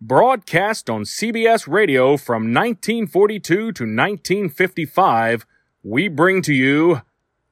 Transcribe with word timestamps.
broadcast 0.00 0.90
on 0.90 1.02
CBS 1.02 1.66
Radio 1.66 2.16
from 2.16 2.52
1942 2.52 3.40
to 3.40 3.62
1955, 3.64 5.46
we 5.82 6.08
bring 6.08 6.42
to 6.42 6.52
you 6.52 7.02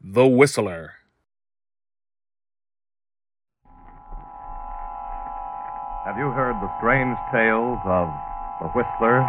The 0.01 0.27
Whistler. 0.27 0.95
Have 6.05 6.19
you 6.19 6.31
heard 6.31 6.57
the 6.61 6.71
strange 6.79 7.17
tales 7.33 7.79
of 7.87 8.09
the 8.61 8.69
Whistler? 8.75 9.25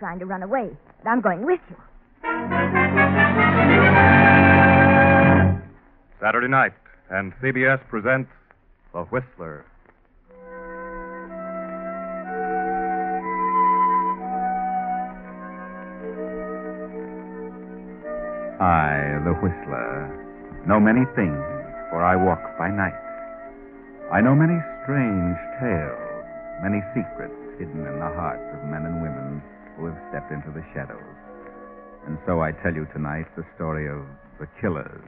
Trying 0.00 0.18
to 0.18 0.24
run 0.24 0.42
away, 0.42 0.70
but 1.04 1.10
I'm 1.10 1.20
going 1.20 1.44
with 1.44 1.60
you. 1.68 1.76
Saturday 6.18 6.48
night, 6.48 6.72
and 7.10 7.34
CBS 7.42 7.86
presents 7.88 8.30
The 8.94 9.02
Whistler. 9.12 9.66
I, 18.58 19.20
the 19.24 19.32
Whistler, 19.40 20.08
know 20.66 20.80
many 20.80 21.04
things, 21.14 21.36
for 21.90 22.02
I 22.02 22.16
walk 22.16 22.40
by 22.58 22.70
night. 22.70 22.96
I 24.10 24.22
know 24.22 24.34
many 24.34 24.56
strange 24.82 25.36
tales, 25.60 26.24
many 26.62 26.80
secrets 26.96 27.36
hidden 27.58 27.84
in 27.86 27.98
the 28.00 28.12
hearts 28.16 28.48
of 28.56 28.64
men 28.64 28.86
and 28.86 29.02
women 29.02 29.42
have 29.86 29.98
stepped 30.10 30.32
into 30.32 30.50
the 30.50 30.64
shadows. 30.74 31.16
And 32.06 32.18
so 32.26 32.40
I 32.40 32.52
tell 32.52 32.74
you 32.74 32.86
tonight 32.92 33.26
the 33.36 33.44
story 33.54 33.88
of 33.88 34.02
the 34.38 34.48
killers. 34.60 35.04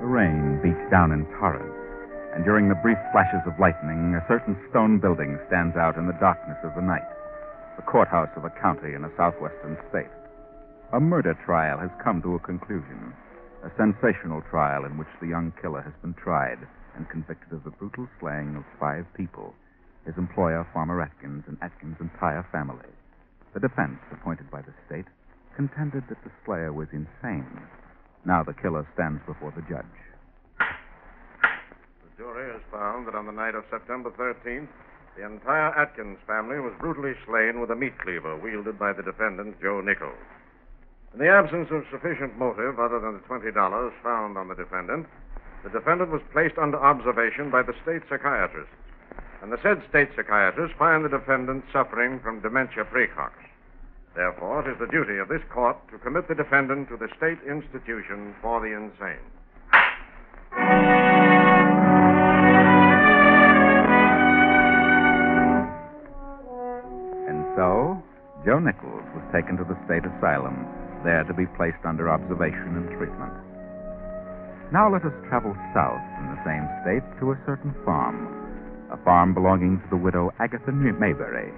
The 0.00 0.06
rain 0.06 0.60
beats 0.62 0.90
down 0.90 1.12
in 1.12 1.26
torrents, 1.38 1.74
and 2.34 2.44
during 2.44 2.68
the 2.68 2.78
brief 2.82 2.98
flashes 3.12 3.42
of 3.46 3.58
lightning, 3.58 4.14
a 4.14 4.24
certain 4.28 4.56
stone 4.70 4.98
building 4.98 5.38
stands 5.48 5.76
out 5.76 5.96
in 5.96 6.06
the 6.06 6.18
darkness 6.20 6.58
of 6.62 6.74
the 6.74 6.82
night 6.82 7.06
the 7.76 7.82
courthouse 7.82 8.30
of 8.36 8.44
a 8.44 8.50
county 8.50 8.94
in 8.94 9.04
a 9.04 9.10
southwestern 9.16 9.76
state. 9.90 10.10
A 10.92 11.00
murder 11.00 11.34
trial 11.44 11.78
has 11.78 11.90
come 12.02 12.22
to 12.22 12.34
a 12.34 12.40
conclusion, 12.40 13.12
a 13.64 13.72
sensational 13.80 14.44
trial 14.50 14.84
in 14.84 14.98
which 14.98 15.08
the 15.20 15.28
young 15.28 15.52
killer 15.60 15.80
has 15.80 15.94
been 16.02 16.14
tried 16.14 16.60
and 16.96 17.08
convicted 17.08 17.52
of 17.52 17.64
the 17.64 17.72
brutal 17.80 18.06
slaying 18.20 18.54
of 18.56 18.64
five 18.78 19.06
people 19.16 19.54
his 20.04 20.14
employer, 20.18 20.68
Farmer 20.72 21.00
Atkins, 21.00 21.44
and 21.48 21.56
Atkins' 21.62 21.96
entire 22.00 22.46
family. 22.52 22.92
The 23.54 23.60
defense, 23.60 23.98
appointed 24.12 24.50
by 24.50 24.60
the 24.60 24.74
state, 24.86 25.06
contended 25.56 26.04
that 26.08 26.22
the 26.24 26.30
slayer 26.44 26.72
was 26.72 26.88
insane. 26.92 27.48
Now 28.24 28.42
the 28.42 28.52
killer 28.52 28.86
stands 28.94 29.22
before 29.26 29.52
the 29.56 29.62
judge. 29.62 29.96
The 30.58 32.12
jury 32.16 32.52
has 32.52 32.62
found 32.70 33.06
that 33.06 33.14
on 33.14 33.26
the 33.26 33.32
night 33.32 33.54
of 33.54 33.64
September 33.70 34.10
13th, 34.10 34.68
the 35.16 35.24
entire 35.24 35.72
Atkins 35.78 36.18
family 36.26 36.58
was 36.58 36.74
brutally 36.80 37.14
slain 37.24 37.60
with 37.60 37.70
a 37.70 37.76
meat 37.76 37.96
cleaver 38.02 38.36
wielded 38.36 38.78
by 38.78 38.92
the 38.92 39.02
defendant, 39.02 39.56
Joe 39.62 39.80
Nichols. 39.80 40.18
In 41.14 41.20
the 41.20 41.30
absence 41.30 41.70
of 41.70 41.84
sufficient 41.92 42.36
motive 42.36 42.80
other 42.80 42.98
than 42.98 43.14
the 43.14 43.20
$20 43.30 43.54
found 44.02 44.36
on 44.36 44.48
the 44.48 44.56
defendant, 44.56 45.06
the 45.62 45.70
defendant 45.70 46.10
was 46.10 46.20
placed 46.32 46.58
under 46.58 46.76
observation 46.76 47.50
by 47.50 47.62
the 47.62 47.72
state 47.84 48.02
psychiatrist. 48.10 48.70
And 49.40 49.52
the 49.52 49.62
said 49.62 49.80
state 49.88 50.08
psychiatrist 50.16 50.74
find 50.76 51.04
the 51.04 51.08
defendant 51.08 51.64
suffering 51.72 52.18
from 52.18 52.40
dementia 52.40 52.84
praecox. 52.84 53.30
Therefore, 54.16 54.66
it 54.66 54.72
is 54.72 54.78
the 54.80 54.90
duty 54.90 55.18
of 55.18 55.28
this 55.28 55.42
court 55.52 55.76
to 55.92 55.98
commit 55.98 56.26
the 56.26 56.34
defendant 56.34 56.88
to 56.88 56.96
the 56.96 57.08
state 57.16 57.38
institution 57.46 58.34
for 58.42 58.60
the 58.60 58.74
insane. 58.74 59.22
And 67.28 67.46
so, 67.54 68.02
Joe 68.44 68.60
Nichols 68.60 69.08
was 69.16 69.24
taken 69.32 69.56
to 69.56 69.64
the 69.64 69.78
state 69.88 70.04
asylum, 70.04 70.68
there 71.00 71.24
to 71.24 71.32
be 71.32 71.48
placed 71.56 71.80
under 71.88 72.12
observation 72.12 72.76
and 72.76 72.92
treatment. 72.92 73.32
Now 74.68 74.92
let 74.92 75.00
us 75.08 75.16
travel 75.32 75.56
south 75.72 76.04
in 76.20 76.28
the 76.28 76.44
same 76.44 76.68
state 76.84 77.04
to 77.20 77.32
a 77.32 77.40
certain 77.48 77.72
farm, 77.88 78.28
a 78.92 79.00
farm 79.00 79.32
belonging 79.32 79.80
to 79.80 79.88
the 79.88 79.96
widow 79.96 80.28
Agatha 80.40 80.72
Mayberry. 80.72 81.56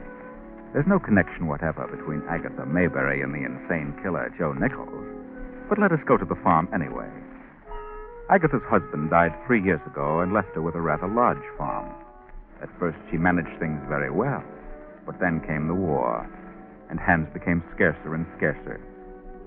There's 0.72 0.86
no 0.86 1.02
connection 1.02 1.50
whatever 1.50 1.90
between 1.90 2.22
Agatha 2.30 2.66
Mayberry 2.66 3.22
and 3.22 3.34
the 3.34 3.42
insane 3.42 3.90
killer 4.02 4.30
Joe 4.38 4.54
Nichols, 4.54 5.10
but 5.68 5.82
let 5.82 5.90
us 5.90 6.06
go 6.06 6.16
to 6.16 6.24
the 6.24 6.38
farm 6.46 6.70
anyway. 6.70 7.10
Agatha's 8.30 8.62
husband 8.70 9.10
died 9.10 9.34
three 9.46 9.62
years 9.62 9.82
ago 9.90 10.20
and 10.20 10.32
left 10.32 10.54
her 10.54 10.62
with 10.62 10.76
a 10.76 10.80
rather 10.80 11.08
large 11.10 11.42
farm. 11.58 11.90
At 12.62 12.70
first, 12.78 12.98
she 13.10 13.18
managed 13.18 13.58
things 13.58 13.82
very 13.88 14.10
well. 14.10 14.42
But 15.04 15.18
then 15.18 15.42
came 15.46 15.68
the 15.68 15.74
war, 15.74 16.26
and 16.90 16.98
hands 16.98 17.28
became 17.32 17.62
scarcer 17.74 18.14
and 18.14 18.26
scarcer. 18.36 18.80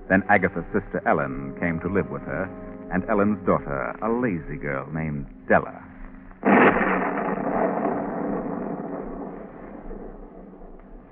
Then 0.10 0.24
Agatha's 0.30 0.66
sister 0.74 1.02
Ellen 1.06 1.56
came 1.60 1.80
to 1.82 1.88
live 1.88 2.10
with 2.10 2.24
her, 2.24 2.50
and 2.92 3.08
Ellen's 3.10 3.46
daughter, 3.46 3.94
a 4.02 4.10
lazy 4.10 4.58
girl 4.58 4.88
named 4.92 5.28
Della. 5.48 5.86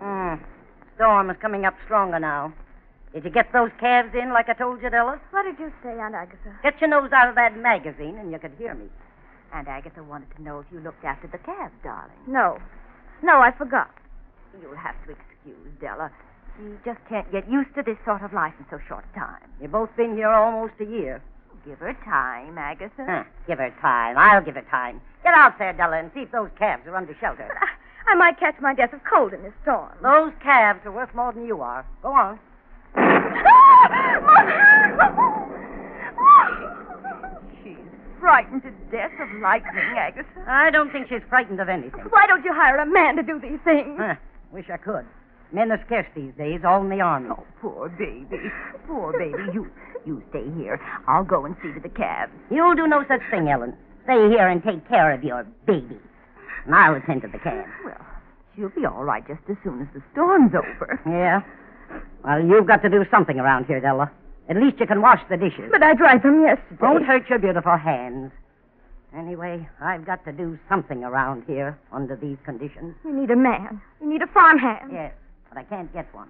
Hmm. 0.02 0.36
Storm 0.96 1.30
is 1.30 1.38
coming 1.42 1.66
up 1.66 1.76
stronger 1.86 2.20
now. 2.20 2.54
Did 3.14 3.24
you 3.24 3.30
get 3.30 3.54
those 3.54 3.70
calves 3.80 4.14
in 4.14 4.34
like 4.34 4.50
I 4.50 4.54
told 4.54 4.82
you, 4.82 4.90
Della? 4.90 5.22
What 5.32 5.44
did 5.44 5.60
you 5.60 5.72
say, 5.84 5.98
Aunt 6.00 6.16
Agatha? 6.16 6.58
Get 6.64 6.82
your 6.82 6.90
nose 6.90 7.12
out 7.14 7.30
of 7.30 7.36
that 7.36 7.58
magazine 7.58 8.18
and 8.20 8.32
you 8.32 8.40
could 8.40 8.54
hear 8.58 8.74
me. 8.74 8.88
Aunt 9.54 9.68
Agatha 9.68 10.04
wanted 10.04 10.28
to 10.36 10.42
know 10.42 10.60
if 10.60 10.66
you 10.72 10.80
looked 10.80 11.06
after 11.06 11.28
the 11.28 11.38
calves, 11.38 11.74
darling. 11.84 12.18
No. 12.28 12.58
No, 13.24 13.40
I 13.40 13.52
forgot. 13.58 13.90
You'll 14.62 14.76
have 14.76 14.96
to 15.06 15.12
excuse 15.12 15.37
Della. 15.80 16.12
She 16.58 16.64
just 16.84 17.00
can't 17.08 17.32
get 17.32 17.50
used 17.50 17.74
to 17.76 17.84
this 17.84 17.98
sort 18.06 18.24
of 18.24 18.34
life 18.34 18.54
in 18.60 18.66
so 18.70 18.80
short 18.88 19.06
a 19.14 19.20
time. 19.20 19.42
You've 19.62 19.72
both 19.72 19.96
been 19.96 20.16
here 20.16 20.30
almost 20.30 20.74
a 20.80 20.86
year. 20.86 21.22
Give 21.66 21.78
her 21.80 21.94
time, 22.06 22.58
Agatha. 22.58 23.06
Huh. 23.06 23.24
Give 23.46 23.60
her 23.60 23.72
time. 23.82 24.18
I'll 24.18 24.42
give 24.42 24.56
her 24.56 24.66
time. 24.72 25.02
Get 25.24 25.34
out 25.34 25.60
there, 25.60 25.74
Della, 25.74 26.00
and 26.00 26.12
see 26.14 26.22
if 26.22 26.32
those 26.32 26.50
calves 26.58 26.88
are 26.88 26.96
under 26.96 27.16
shelter. 27.20 27.46
But 27.48 27.58
I, 27.58 28.14
I 28.14 28.16
might 28.16 28.40
catch 28.40 28.56
my 28.62 28.74
death 28.74 28.94
of 28.94 29.02
cold 29.04 29.34
in 29.34 29.44
this 29.44 29.54
storm. 29.64 29.92
Those 30.02 30.32
calves 30.42 30.80
are 30.86 30.92
worth 30.92 31.14
more 31.14 31.34
than 31.34 31.46
you 31.46 31.62
are. 31.62 31.86
Go 32.02 32.14
on. 32.14 32.40
She's 37.64 37.78
frightened 38.20 38.64
to 38.64 38.72
death 38.90 39.12
of 39.20 39.30
lightning, 39.42 39.96
Agatha. 39.98 40.26
I 40.48 40.70
don't 40.72 40.92
think 40.92 41.08
she's 41.10 41.22
frightened 41.30 41.60
of 41.60 41.70
anything. 41.70 42.02
Why 42.10 42.26
don't 42.28 42.44
you 42.46 42.54
hire 42.54 42.78
a 42.78 42.86
man 42.86 43.16
to 43.18 43.24
do 43.24 43.40
these 43.40 43.60
things? 43.64 43.98
Huh. 44.00 44.16
Wish 44.52 44.70
I 44.72 44.78
could. 44.78 45.06
Men 45.52 45.72
are 45.72 45.82
scarce 45.86 46.08
these 46.16 46.34
days, 46.38 46.62
all 46.66 46.82
in 46.82 46.90
the 46.90 47.02
army. 47.02 47.30
Oh, 47.32 47.44
poor 47.62 47.90
baby. 47.90 48.52
Poor 48.86 49.14
baby. 49.18 49.52
You 49.54 49.70
you 50.06 50.24
stay 50.30 50.46
here. 50.56 50.80
I'll 51.08 51.24
go 51.24 51.46
and 51.46 51.56
see 51.62 51.74
to 51.74 51.80
the 51.80 51.90
calves. 51.90 52.32
You'll 52.50 52.76
do 52.76 52.88
no 52.88 53.04
such 53.08 53.22
thing, 53.30 53.50
Ellen. 53.50 53.76
Stay 54.06 54.30
here 54.30 54.48
and 54.48 54.64
take 54.64 54.88
care 54.88 55.12
of 55.12 55.24
your 55.24 55.44
baby. 55.66 55.98
And 56.66 56.74
I'll 56.76 56.96
attend 56.96 57.24
to 57.24 57.28
the 57.28 57.40
calves. 57.40 57.70
Well, 57.84 58.06
she'll 58.56 58.70
be 58.70 58.86
all 58.86 59.04
right 59.04 59.26
just 59.28 59.42
as 59.50 59.58
soon 59.64 59.82
as 59.82 59.88
the 59.94 60.02
storm's 60.14 60.54
over. 60.56 61.00
Yeah? 61.06 61.42
Well, 62.24 62.42
you've 62.46 62.68
got 62.68 62.82
to 62.84 62.90
do 62.90 63.06
something 63.12 63.40
around 63.40 63.66
here, 63.66 63.82
Della. 63.82 64.12
At 64.50 64.56
least 64.56 64.80
you 64.80 64.88
can 64.88 65.02
wash 65.02 65.22
the 65.30 65.36
dishes. 65.36 65.70
But 65.72 65.84
I 65.84 65.94
dried 65.94 66.24
them 66.24 66.42
yesterday. 66.42 66.78
Don't 66.80 67.04
hurt 67.04 67.30
your 67.30 67.40
beautiful 67.40 67.76
hands. 67.76 68.32
Anyway, 69.16 69.68
I've 69.82 70.06
got 70.06 70.24
to 70.26 70.32
do 70.32 70.58
something 70.70 71.04
around 71.04 71.44
here 71.48 71.78
under 71.92 72.16
these 72.16 72.38
conditions. 72.46 72.96
You 73.04 73.14
need 73.14 73.32
a 73.32 73.36
man. 73.36 73.82
You 74.02 74.10
need 74.10 74.22
a 74.22 74.28
farmhand. 74.28 74.92
Yes, 74.92 75.14
but 75.50 75.58
I 75.58 75.64
can't 75.64 75.92
get 75.94 76.14
one. 76.14 76.30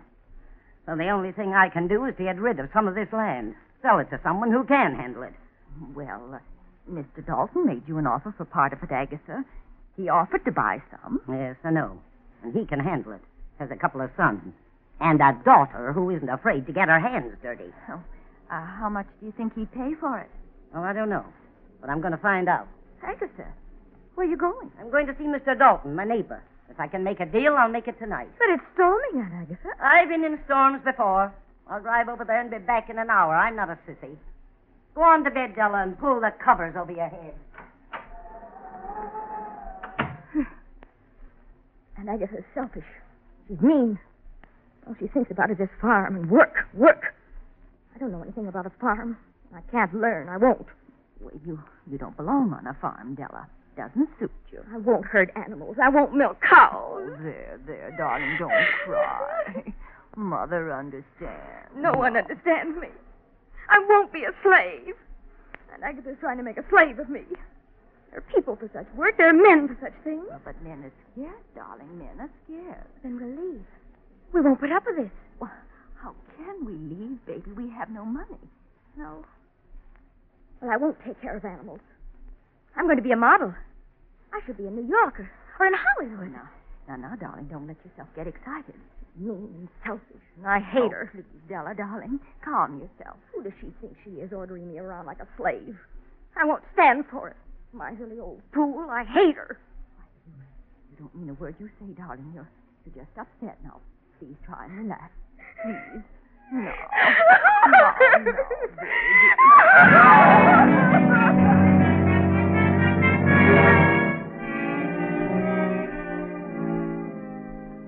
So 0.86 0.96
the 0.96 1.10
only 1.10 1.32
thing 1.32 1.54
I 1.54 1.70
can 1.70 1.88
do 1.88 2.06
is 2.06 2.16
to 2.18 2.24
get 2.24 2.40
rid 2.40 2.60
of 2.60 2.70
some 2.74 2.88
of 2.88 2.96
this 2.96 3.12
land. 3.12 3.56
Sell 3.82 4.00
it 4.00 4.10
to 4.10 4.20
someone 4.24 4.52
who 4.52 4.64
can 4.64 4.96
handle 4.96 5.24
it. 5.24 5.34
Well, 5.94 6.36
uh, 6.36 6.40
Mr. 6.92 7.26
Dalton 7.26 7.66
made 7.66 7.84
you 7.88 7.98
an 7.98 8.08
offer 8.08 8.34
for 8.36 8.46
part 8.46 8.74
of 8.74 8.82
it, 8.82 8.92
Agatha. 8.92 9.44
He 9.96 10.10
offered 10.10 10.46
to 10.46 10.52
buy 10.52 10.82
some. 10.92 11.22
Yes, 11.30 11.58
I 11.64 11.72
know. 11.72 12.00
And 12.44 12.54
he 12.54 12.66
can 12.66 12.80
handle 12.80 13.14
it. 13.14 13.22
Has 13.60 13.70
a 13.72 13.76
couple 13.76 14.02
of 14.02 14.12
sons. 14.16 14.54
And 15.00 15.20
a 15.22 15.40
daughter 15.44 15.92
who 15.94 16.10
isn't 16.12 16.30
afraid 16.30 16.66
to 16.68 16.74
get 16.74 16.88
her 16.88 17.00
hands 17.00 17.36
dirty. 17.42 17.72
Oh, 17.90 18.02
uh, 18.50 18.66
how 18.80 18.90
much 18.90 19.08
do 19.20 19.26
you 19.26 19.34
think 19.36 19.54
he'd 19.56 19.72
pay 19.74 19.94
for 20.00 20.20
it? 20.20 20.30
Oh, 20.74 20.82
I 20.82 20.94
don't 20.94 21.10
know. 21.10 21.26
But 21.82 21.90
I'm 21.90 22.02
going 22.02 22.14
to 22.14 22.18
find 22.18 22.48
out. 22.48 22.68
Agatha, 23.04 23.46
where 24.16 24.26
are 24.26 24.30
you 24.30 24.38
going? 24.38 24.72
I'm 24.80 24.90
going 24.90 25.08
to 25.08 25.16
see 25.18 25.26
Mr. 25.26 25.58
Dalton, 25.58 25.96
my 25.96 26.06
neighbor. 26.06 26.42
If 26.70 26.80
I 26.80 26.88
can 26.88 27.04
make 27.04 27.20
a 27.20 27.26
deal, 27.26 27.56
I'll 27.58 27.70
make 27.70 27.88
it 27.88 27.98
tonight. 28.00 28.30
But 28.38 28.50
it's 28.50 28.64
storming 28.74 29.26
out, 29.26 29.32
Agatha. 29.42 29.70
I've 29.82 30.10
been 30.10 30.24
in 30.24 30.40
storms 30.46 30.82
before. 30.84 31.34
I'll 31.70 31.82
drive 31.82 32.08
over 32.10 32.24
there 32.24 32.40
and 32.42 32.52
be 32.52 32.58
back 32.60 32.90
in 32.90 32.98
an 33.00 33.10
hour. 33.10 33.36
I'm 33.36 33.56
not 33.56 33.70
a 33.70 33.78
sissy. 33.88 34.16
Go 34.96 35.02
on 35.02 35.24
to 35.24 35.32
bed, 35.32 35.56
Della, 35.56 35.84
and 35.84 35.98
pull 36.00 36.20
the 36.20 36.32
covers 36.44 36.76
over 36.76 36.92
your 36.92 37.08
head. 37.10 37.34
And 41.98 42.10
Agatha's 42.10 42.44
selfish. 42.54 42.86
She's 43.48 43.60
mean. 43.60 43.98
All 44.88 44.96
she 45.00 45.08
thinks 45.08 45.32
about 45.32 45.50
is 45.50 45.58
this 45.58 45.70
farm 45.82 46.16
and 46.16 46.30
work, 46.30 46.68
work. 46.74 47.16
I 47.96 47.98
don't 47.98 48.12
know 48.12 48.22
anything 48.22 48.48
about 48.48 48.68
a 48.68 48.72
farm. 48.80 49.18
I 49.54 49.62
can't 49.72 49.94
learn. 49.94 50.30
I 50.30 50.38
won't. 50.38 50.68
Well, 51.20 51.34
you, 51.46 51.60
you 51.90 51.98
don't 51.98 52.16
belong 52.16 52.54
on 52.54 52.68
a 52.68 52.76
farm, 52.76 53.16
Della. 53.16 53.48
Doesn't 53.78 54.10
suit 54.20 54.32
you. 54.52 54.64
I 54.74 54.78
won't 54.78 55.06
hurt 55.06 55.30
animals. 55.36 55.78
I 55.82 55.90
won't 55.90 56.16
milk 56.16 56.42
cows. 56.42 56.74
Oh, 56.74 57.18
there, 57.22 57.60
there, 57.68 57.96
darling, 57.96 58.36
don't 58.40 58.52
cry. 58.86 59.74
Mother 60.18 60.74
understands. 60.74 61.70
No 61.76 61.92
one 61.94 62.18
understands 62.18 62.76
me. 62.82 62.88
I 63.70 63.78
won't 63.88 64.12
be 64.12 64.24
a 64.24 64.34
slave. 64.42 64.96
And 65.72 65.84
Agatha's 65.84 66.18
trying 66.20 66.38
to 66.38 66.44
make 66.44 66.58
a 66.58 66.66
slave 66.72 66.98
of 66.98 67.08
me. 67.08 67.22
There 68.10 68.18
are 68.20 68.34
people 68.34 68.56
for 68.56 68.68
such 68.74 68.88
work. 68.96 69.16
There 69.18 69.30
are 69.30 69.34
men 69.34 69.68
for 69.68 69.78
such 69.80 69.94
things. 70.04 70.26
Well, 70.28 70.42
but 70.44 70.60
men 70.64 70.84
are 70.84 70.94
scared, 71.14 71.44
darling. 71.56 72.00
Men 72.00 72.20
are 72.20 72.32
scared. 72.46 72.88
Then 73.04 73.20
we'll 73.20 73.30
leave. 73.30 73.66
We 74.34 74.42
won't 74.42 74.60
put 74.60 74.72
up 74.72 74.86
with 74.88 74.98
this. 74.98 75.12
Well, 75.40 75.52
how 76.02 76.16
can 76.36 76.66
we 76.66 76.74
leave, 76.74 77.24
baby? 77.28 77.52
We 77.52 77.70
have 77.78 77.92
no 77.92 78.04
money. 78.04 78.42
No. 78.98 79.24
Well, 80.62 80.72
I 80.72 80.78
won't 80.78 80.98
take 81.06 81.22
care 81.22 81.38
of 81.38 81.46
animals. 81.46 81.82
I'm 82.78 82.86
going 82.86 82.98
to 82.98 83.04
be 83.04 83.12
a 83.12 83.18
model. 83.18 83.54
I 84.34 84.40
should 84.46 84.58
be 84.58 84.68
in 84.68 84.76
New 84.76 84.88
York 84.88 85.20
or, 85.20 85.30
or 85.60 85.66
in 85.68 85.74
Hollywood. 85.74 86.32
Now, 86.32 86.50
now, 86.88 86.96
now, 86.96 87.16
darling, 87.16 87.48
don't 87.48 87.68
let 87.68 87.78
yourself 87.86 88.08
get 88.16 88.28
excited. 88.28 88.76
Mean 89.18 89.50
and 89.58 89.68
selfish, 89.84 90.22
and 90.38 90.46
I 90.48 90.60
hate 90.60 90.84
Oh, 90.84 90.90
her. 90.92 91.10
Please, 91.12 91.24
Della, 91.50 91.74
darling, 91.76 92.20
calm 92.46 92.80
yourself. 92.80 93.18
Who 93.34 93.42
does 93.44 93.54
she 93.60 93.68
think 93.82 93.96
she 94.04 94.12
is, 94.22 94.32
ordering 94.32 94.72
me 94.72 94.78
around 94.78 95.08
like 95.08 95.20
a 95.20 95.28
slave? 95.38 95.76
I 96.40 96.46
won't 96.46 96.64
stand 96.74 97.06
for 97.12 97.30
it. 97.30 97.36
Miserly 97.74 98.20
old 98.20 98.42
fool. 98.54 98.88
I 98.92 99.04
hate 99.04 99.36
her. 99.36 99.58
You 100.92 100.98
don't 101.00 101.16
mean 101.16 101.30
a 101.30 101.34
word 101.34 101.56
you 101.60 101.68
say, 101.80 101.88
darling. 101.98 102.32
You're, 102.36 102.48
you're 102.86 103.04
just 103.04 103.18
upset 103.18 103.58
now. 103.64 103.80
Please 104.20 104.36
try 104.46 104.66
and 104.66 104.78
relax. 104.78 105.12
Please. 105.64 106.04
No. 106.54 106.72
No, 107.68 108.32
no, 110.66 110.87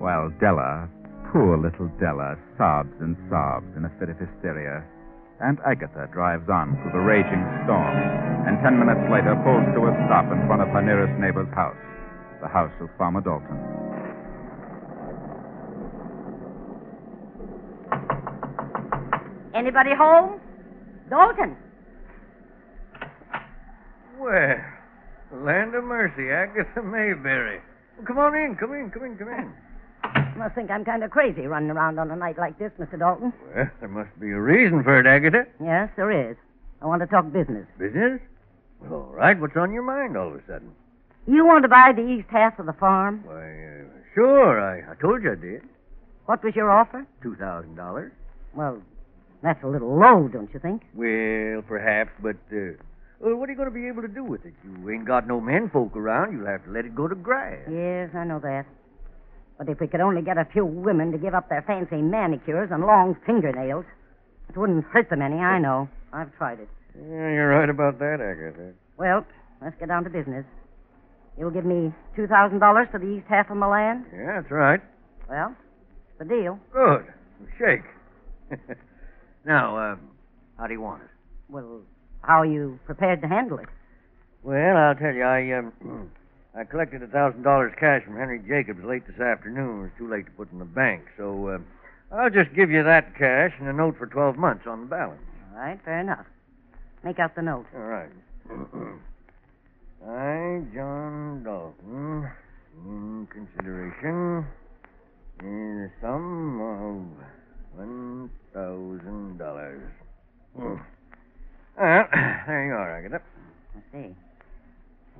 While 0.00 0.32
Della, 0.40 0.88
poor 1.30 1.60
little 1.60 1.92
Della, 2.00 2.34
sobs 2.56 2.96
and 3.04 3.20
sobs 3.28 3.68
in 3.76 3.84
a 3.84 3.92
fit 4.00 4.08
of 4.08 4.16
hysteria, 4.16 4.82
and 5.44 5.60
Agatha 5.60 6.08
drives 6.10 6.48
on 6.48 6.72
through 6.80 6.96
the 6.96 7.04
raging 7.04 7.44
storm, 7.68 8.00
and 8.48 8.56
ten 8.64 8.80
minutes 8.80 9.04
later 9.12 9.36
pulls 9.44 9.68
to 9.76 9.80
a 9.84 9.92
stop 10.08 10.24
in 10.32 10.40
front 10.48 10.64
of 10.64 10.72
her 10.72 10.80
nearest 10.80 11.12
neighbor's 11.20 11.52
house, 11.52 11.76
the 12.40 12.48
house 12.48 12.72
of 12.80 12.88
Farmer 12.96 13.20
Dalton. 13.20 13.60
Anybody 19.52 19.92
home? 19.92 20.40
Dalton. 21.10 21.56
Well, 24.18 24.56
land 25.44 25.74
of 25.74 25.84
mercy, 25.84 26.32
Agatha 26.32 26.80
Mayberry. 26.80 27.60
Well, 27.98 28.06
come 28.06 28.18
on 28.18 28.34
in, 28.34 28.56
come 28.56 28.72
in, 28.72 28.90
come 28.90 29.04
in, 29.04 29.18
come 29.18 29.28
in. 29.28 29.52
Must 30.40 30.54
think 30.54 30.70
I'm 30.70 30.86
kind 30.86 31.04
of 31.04 31.10
crazy 31.10 31.42
running 31.42 31.68
around 31.68 31.98
on 31.98 32.10
a 32.10 32.16
night 32.16 32.38
like 32.38 32.58
this, 32.58 32.72
Mr. 32.80 32.98
Dalton. 32.98 33.30
Well, 33.54 33.68
there 33.78 33.88
must 33.90 34.18
be 34.18 34.30
a 34.30 34.40
reason 34.40 34.82
for 34.82 34.98
it, 34.98 35.04
Agatha. 35.06 35.44
Yes, 35.62 35.90
there 35.96 36.30
is. 36.30 36.34
I 36.80 36.86
want 36.86 37.02
to 37.02 37.06
talk 37.06 37.30
business. 37.30 37.66
Business? 37.78 38.22
Well, 38.80 38.94
all 38.94 39.12
right. 39.14 39.38
What's 39.38 39.54
on 39.58 39.70
your 39.70 39.82
mind 39.82 40.16
all 40.16 40.28
of 40.28 40.34
a 40.36 40.40
sudden? 40.46 40.72
You 41.26 41.44
want 41.44 41.64
to 41.64 41.68
buy 41.68 41.92
the 41.94 42.08
east 42.08 42.28
half 42.30 42.58
of 42.58 42.64
the 42.64 42.72
farm? 42.72 43.22
Why, 43.26 43.34
uh, 43.36 44.00
sure. 44.14 44.58
I, 44.58 44.90
I 44.90 44.94
told 44.94 45.22
you 45.22 45.32
I 45.32 45.34
did. 45.34 45.60
What 46.24 46.42
was 46.42 46.56
your 46.56 46.70
offer? 46.70 47.06
Two 47.22 47.36
thousand 47.36 47.74
dollars. 47.74 48.10
Well, 48.54 48.80
that's 49.42 49.62
a 49.62 49.66
little 49.66 49.94
low, 49.94 50.26
don't 50.28 50.48
you 50.54 50.58
think? 50.60 50.84
Well, 50.94 51.60
perhaps, 51.68 52.12
but 52.22 52.36
uh, 52.50 52.80
well, 53.20 53.36
what 53.36 53.50
are 53.50 53.52
you 53.52 53.58
going 53.58 53.68
to 53.68 53.74
be 53.74 53.88
able 53.88 54.00
to 54.00 54.08
do 54.08 54.24
with 54.24 54.46
it? 54.46 54.54
You 54.64 54.88
ain't 54.88 55.04
got 55.04 55.26
no 55.28 55.38
men 55.38 55.68
folk 55.70 55.94
around. 55.96 56.32
You'll 56.32 56.46
have 56.46 56.64
to 56.64 56.70
let 56.70 56.86
it 56.86 56.94
go 56.94 57.08
to 57.08 57.14
grass. 57.14 57.68
Yes, 57.70 58.08
I 58.14 58.24
know 58.24 58.38
that. 58.40 58.64
But 59.60 59.68
if 59.68 59.78
we 59.78 59.88
could 59.88 60.00
only 60.00 60.22
get 60.22 60.38
a 60.38 60.46
few 60.46 60.64
women 60.64 61.12
to 61.12 61.18
give 61.18 61.34
up 61.34 61.50
their 61.50 61.60
fancy 61.60 62.00
manicures 62.00 62.70
and 62.72 62.82
long 62.82 63.14
fingernails, 63.26 63.84
it 64.48 64.56
wouldn't 64.56 64.86
hurt 64.86 65.10
them 65.10 65.20
any, 65.20 65.36
I 65.36 65.58
know. 65.58 65.86
I've 66.14 66.34
tried 66.38 66.60
it. 66.60 66.68
Yeah, 66.96 67.28
you're 67.28 67.48
right 67.50 67.68
about 67.68 67.98
that, 67.98 68.24
Agatha. 68.24 68.72
Well, 68.96 69.26
let's 69.60 69.76
get 69.78 69.88
down 69.88 70.04
to 70.04 70.10
business. 70.10 70.46
You'll 71.38 71.50
give 71.50 71.66
me 71.66 71.92
$2,000 72.16 72.90
for 72.90 72.98
the 72.98 73.18
east 73.18 73.26
half 73.28 73.50
of 73.50 73.58
my 73.58 73.66
land? 73.66 74.06
Yeah, 74.10 74.40
that's 74.40 74.50
right. 74.50 74.80
Well, 75.28 75.54
the 76.18 76.24
deal. 76.24 76.58
Good. 76.72 77.04
Shake. 77.58 78.58
now, 79.44 79.92
um, 79.92 80.00
how 80.56 80.68
do 80.68 80.72
you 80.72 80.80
want 80.80 81.02
it? 81.02 81.10
Well, 81.50 81.82
how 82.22 82.40
are 82.40 82.46
you 82.46 82.80
prepared 82.86 83.20
to 83.20 83.28
handle 83.28 83.58
it? 83.58 83.68
Well, 84.42 84.78
I'll 84.78 84.94
tell 84.94 85.12
you, 85.12 85.22
I 85.22 85.52
um, 85.58 86.10
I 86.54 86.64
collected 86.64 87.02
a 87.02 87.06
thousand 87.06 87.42
dollars 87.42 87.72
cash 87.78 88.02
from 88.04 88.16
Henry 88.16 88.40
Jacobs 88.40 88.82
late 88.84 89.06
this 89.06 89.20
afternoon. 89.20 89.78
It 89.78 89.82
was 89.82 89.90
too 89.98 90.10
late 90.10 90.26
to 90.26 90.32
put 90.32 90.50
in 90.50 90.58
the 90.58 90.64
bank, 90.64 91.04
so 91.16 91.46
uh, 91.48 91.58
I'll 92.14 92.30
just 92.30 92.52
give 92.54 92.70
you 92.70 92.82
that 92.82 93.14
cash 93.16 93.52
and 93.60 93.68
a 93.68 93.72
note 93.72 93.96
for 93.96 94.06
twelve 94.06 94.36
months 94.36 94.66
on 94.66 94.80
the 94.80 94.86
balance. 94.86 95.22
All 95.52 95.60
right, 95.60 95.78
fair 95.84 96.00
enough. 96.00 96.26
Make 97.04 97.20
out 97.20 97.36
the 97.36 97.42
note. 97.42 97.66
All 97.74 97.82
right. 97.82 98.10
I, 100.08 100.62
John 100.74 101.44
Dalton, 101.44 102.28
in 102.84 103.28
consideration, 103.30 104.44
in 105.40 105.82
the 105.84 105.90
sum 106.00 106.60
of 106.60 107.78
one 107.78 108.30
thousand 108.52 109.38
dollars. 109.38 109.88
Well, 110.54 110.80
there 111.78 112.66
you 112.66 112.72
are, 112.72 112.98
Agatha. 112.98 113.22
I 113.76 113.92
see. 113.92 114.16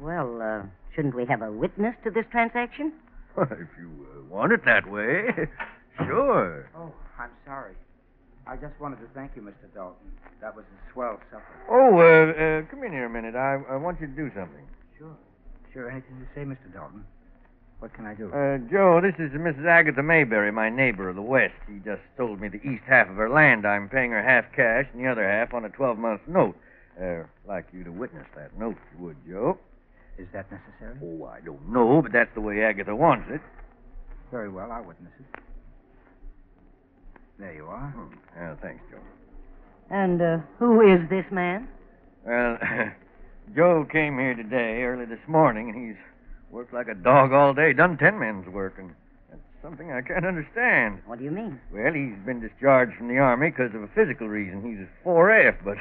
Well, 0.00 0.42
uh, 0.42 0.62
shouldn't 0.94 1.14
we 1.14 1.24
have 1.26 1.42
a 1.42 1.50
witness 1.50 1.94
to 2.04 2.10
this 2.10 2.24
transaction? 2.30 2.92
if 3.38 3.68
you 3.78 3.90
uh, 4.10 4.22
want 4.28 4.52
it 4.52 4.64
that 4.64 4.90
way, 4.90 5.24
sure. 5.98 6.68
Oh, 6.76 6.92
I'm 7.18 7.30
sorry. 7.46 7.74
I 8.46 8.56
just 8.56 8.78
wanted 8.80 8.96
to 8.96 9.06
thank 9.14 9.32
you, 9.36 9.42
Mr. 9.42 9.72
Dalton. 9.74 10.10
That 10.40 10.56
was 10.56 10.64
a 10.64 10.92
swell 10.92 11.20
supper. 11.30 11.44
Oh, 11.70 11.98
uh, 11.98 12.32
uh, 12.32 12.70
come 12.70 12.82
in 12.82 12.92
here 12.92 13.06
a 13.06 13.10
minute. 13.10 13.36
I, 13.36 13.60
I 13.70 13.76
want 13.76 14.00
you 14.00 14.08
to 14.08 14.12
do 14.12 14.30
something. 14.34 14.66
Sure. 14.98 15.16
Sure, 15.72 15.90
anything 15.90 16.16
you 16.18 16.26
say, 16.34 16.42
Mr. 16.42 16.72
Dalton. 16.72 17.04
What 17.78 17.94
can 17.94 18.06
I 18.06 18.14
do? 18.14 18.28
Uh, 18.28 18.58
Joe, 18.70 19.00
this 19.00 19.14
is 19.18 19.30
Mrs. 19.32 19.66
Agatha 19.66 20.02
Mayberry, 20.02 20.52
my 20.52 20.68
neighbor 20.68 21.08
of 21.08 21.16
the 21.16 21.22
West. 21.22 21.54
He 21.66 21.78
just 21.78 22.02
sold 22.16 22.40
me 22.40 22.48
the 22.48 22.60
east 22.60 22.82
half 22.86 23.08
of 23.08 23.16
her 23.16 23.30
land. 23.30 23.66
I'm 23.66 23.88
paying 23.88 24.10
her 24.10 24.22
half 24.22 24.52
cash 24.54 24.86
and 24.92 25.02
the 25.02 25.08
other 25.08 25.26
half 25.26 25.54
on 25.54 25.64
a 25.64 25.70
12 25.70 25.96
month 25.96 26.20
note. 26.26 26.56
Uh, 27.00 27.22
like 27.48 27.66
you 27.72 27.84
to 27.84 27.92
witness 27.92 28.26
that 28.36 28.58
note, 28.58 28.76
if 28.76 28.98
you 28.98 29.06
would, 29.06 29.16
Joe. 29.26 29.58
Is 31.02 31.08
that 31.08 31.16
necessary? 31.16 31.22
Oh, 31.22 31.24
I 31.26 31.40
don't 31.44 31.68
know, 31.72 32.02
but 32.02 32.12
that's 32.12 32.32
the 32.34 32.40
way 32.40 32.62
Agatha 32.62 32.94
wants 32.94 33.26
it. 33.30 33.40
Very 34.30 34.48
well, 34.48 34.70
I'll 34.70 34.84
witness 34.84 35.12
it. 35.18 35.40
There 37.38 37.54
you 37.54 37.66
are. 37.66 37.90
Hmm. 37.90 38.14
Yeah, 38.36 38.54
thanks, 38.60 38.82
Joe. 38.90 38.98
And 39.90 40.20
uh, 40.22 40.38
who 40.58 40.80
is 40.82 41.08
this 41.08 41.24
man? 41.32 41.68
Well, 42.26 42.58
Joe 43.56 43.86
came 43.90 44.18
here 44.18 44.34
today, 44.34 44.82
early 44.82 45.06
this 45.06 45.26
morning, 45.26 45.70
and 45.70 45.88
he's 45.88 45.96
worked 46.50 46.72
like 46.72 46.88
a 46.88 46.94
dog 46.94 47.32
all 47.32 47.54
day, 47.54 47.72
done 47.72 47.96
ten 47.98 48.18
men's 48.18 48.46
work, 48.48 48.74
and 48.78 48.90
that's 49.30 49.40
something 49.62 49.90
I 49.90 50.02
can't 50.02 50.24
understand. 50.26 51.00
What 51.06 51.18
do 51.18 51.24
you 51.24 51.30
mean? 51.30 51.58
Well, 51.72 51.92
he's 51.92 52.14
been 52.24 52.40
discharged 52.40 52.96
from 52.96 53.08
the 53.08 53.18
Army 53.18 53.50
because 53.50 53.74
of 53.74 53.82
a 53.82 53.88
physical 53.88 54.28
reason. 54.28 54.62
He's 54.62 54.86
a 54.86 55.08
4F, 55.08 55.56
but 55.64 55.76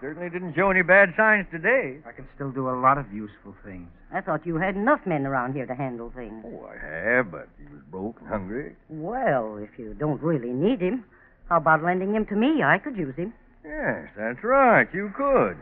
Certainly 0.00 0.30
didn't 0.30 0.54
show 0.54 0.70
any 0.70 0.82
bad 0.82 1.12
signs 1.16 1.46
today. 1.50 1.98
I 2.06 2.12
can 2.12 2.26
still 2.34 2.50
do 2.50 2.70
a 2.70 2.76
lot 2.80 2.96
of 2.96 3.12
useful 3.12 3.54
things. 3.64 3.86
I 4.12 4.22
thought 4.22 4.46
you 4.46 4.56
had 4.56 4.74
enough 4.74 5.00
men 5.04 5.26
around 5.26 5.52
here 5.52 5.66
to 5.66 5.74
handle 5.74 6.10
things. 6.16 6.42
Oh, 6.46 6.66
I 6.66 6.78
have, 6.82 7.30
but 7.30 7.48
he 7.58 7.64
was 7.72 7.82
broke 7.90 8.16
and 8.20 8.28
hungry. 8.28 8.74
Well, 8.88 9.58
if 9.58 9.78
you 9.78 9.94
don't 9.94 10.22
really 10.22 10.52
need 10.52 10.80
him, 10.80 11.04
how 11.50 11.58
about 11.58 11.84
lending 11.84 12.14
him 12.14 12.24
to 12.26 12.34
me? 12.34 12.62
I 12.62 12.78
could 12.78 12.96
use 12.96 13.14
him. 13.14 13.34
Yes, 13.62 14.08
that's 14.16 14.42
right. 14.42 14.88
You 14.94 15.12
could. 15.14 15.58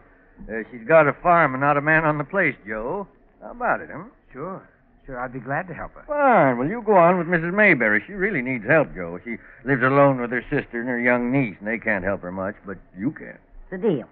Uh, 0.48 0.62
she's 0.70 0.86
got 0.86 1.08
a 1.08 1.12
farm 1.14 1.54
and 1.54 1.60
not 1.60 1.76
a 1.76 1.80
man 1.80 2.04
on 2.04 2.16
the 2.18 2.24
place, 2.24 2.54
Joe. 2.66 3.08
How 3.42 3.50
about 3.50 3.80
it, 3.80 3.88
huh? 3.92 4.04
Sure. 4.32 4.68
Sure, 5.04 5.18
I'd 5.18 5.32
be 5.32 5.40
glad 5.40 5.66
to 5.66 5.74
help 5.74 5.94
her. 5.94 6.04
Fine. 6.06 6.58
Well, 6.58 6.68
you 6.68 6.82
go 6.82 6.94
on 6.96 7.18
with 7.18 7.26
Mrs. 7.26 7.52
Mayberry. 7.52 8.04
She 8.06 8.12
really 8.12 8.42
needs 8.42 8.64
help, 8.66 8.94
Joe. 8.94 9.18
She 9.24 9.36
lives 9.64 9.82
alone 9.82 10.20
with 10.20 10.30
her 10.30 10.42
sister 10.42 10.78
and 10.80 10.88
her 10.88 11.00
young 11.00 11.32
niece, 11.32 11.56
and 11.58 11.66
they 11.66 11.78
can't 11.78 12.04
help 12.04 12.20
her 12.20 12.30
much, 12.30 12.54
but 12.64 12.76
you 12.96 13.10
can. 13.10 13.38
It's 13.70 13.72
a 13.72 13.78
deal. 13.78 14.06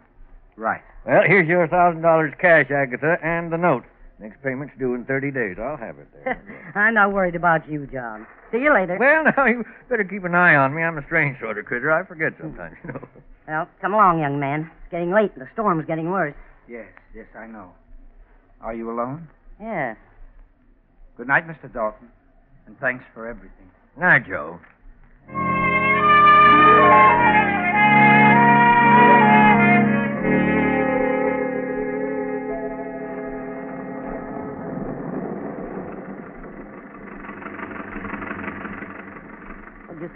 Right. 0.56 0.80
Well, 1.06 1.22
here's 1.26 1.46
your 1.48 1.68
thousand 1.68 2.02
dollars 2.02 2.32
cash, 2.40 2.70
Agatha, 2.70 3.16
and 3.22 3.52
the 3.52 3.56
note. 3.58 3.84
Next 4.18 4.42
payment's 4.42 4.74
due 4.78 4.94
in 4.94 5.04
thirty 5.04 5.30
days. 5.30 5.56
I'll 5.60 5.76
have 5.76 5.98
it 5.98 6.08
there. 6.24 6.72
I'm 6.74 6.94
not 6.94 7.12
worried 7.12 7.34
about 7.36 7.68
you, 7.70 7.86
John. 7.86 8.26
See 8.50 8.58
you 8.58 8.72
later. 8.72 8.96
well, 8.98 9.24
now 9.36 9.46
you 9.46 9.64
better 9.88 10.04
keep 10.04 10.24
an 10.24 10.34
eye 10.34 10.54
on 10.54 10.74
me. 10.74 10.82
I'm 10.82 10.96
a 10.96 11.04
strange 11.04 11.38
sort 11.40 11.58
of 11.58 11.66
critter. 11.66 11.92
I 11.92 12.04
forget 12.04 12.32
sometimes, 12.40 12.76
you 12.84 12.92
know. 12.92 13.08
Well, 13.46 13.68
come 13.80 13.92
along, 13.94 14.20
young 14.20 14.40
man. 14.40 14.70
It's 14.82 14.90
getting 14.90 15.12
late 15.12 15.32
and 15.34 15.42
the 15.42 15.48
storm's 15.52 15.84
getting 15.86 16.10
worse. 16.10 16.34
Yes, 16.68 16.86
yes, 17.14 17.26
I 17.36 17.46
know. 17.46 17.70
Are 18.60 18.74
you 18.74 18.90
alone? 18.90 19.28
Yes. 19.60 19.96
Good 21.16 21.28
night, 21.28 21.46
Mr. 21.46 21.72
Dalton. 21.72 22.08
And 22.66 22.78
thanks 22.80 23.04
for 23.14 23.26
everything. 23.28 23.70
Night, 23.96 24.26
Joe. 24.26 24.58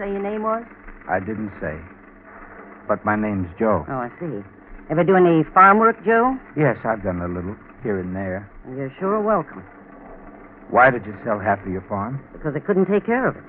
Say 0.00 0.08
your 0.08 0.24
name 0.24 0.42
was? 0.42 0.64
I 1.12 1.20
didn't 1.20 1.52
say. 1.60 1.76
But 2.88 3.04
my 3.04 3.14
name's 3.20 3.52
Joe. 3.60 3.84
Oh, 3.84 4.00
I 4.00 4.08
see. 4.16 4.40
Ever 4.88 5.04
do 5.04 5.14
any 5.14 5.44
farm 5.52 5.78
work, 5.78 6.00
Joe? 6.04 6.34
Yes, 6.56 6.80
I've 6.82 7.04
done 7.04 7.20
a 7.20 7.28
little 7.28 7.54
here 7.84 8.00
and 8.00 8.16
there. 8.16 8.48
You're 8.66 8.92
sure 8.98 9.20
welcome. 9.20 9.62
Why 10.70 10.90
did 10.90 11.04
you 11.04 11.14
sell 11.22 11.38
half 11.38 11.60
of 11.60 11.70
your 11.70 11.84
farm? 11.86 12.24
Because 12.32 12.54
I 12.56 12.60
couldn't 12.60 12.86
take 12.86 13.04
care 13.04 13.28
of 13.28 13.36
it. 13.36 13.44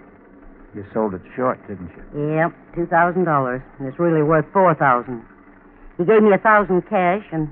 You 0.75 0.85
sold 0.93 1.13
it 1.13 1.21
short, 1.35 1.59
didn't 1.67 1.91
you? 1.95 2.35
Yep, 2.35 2.51
two 2.75 2.85
thousand 2.87 3.25
dollars. 3.25 3.61
And 3.79 3.87
it's 3.87 3.99
really 3.99 4.23
worth 4.23 4.45
four 4.53 4.75
thousand. 4.75 5.23
He 5.97 6.05
gave 6.05 6.23
me 6.23 6.33
a 6.33 6.37
thousand 6.37 6.83
cash 6.89 7.23
and 7.31 7.49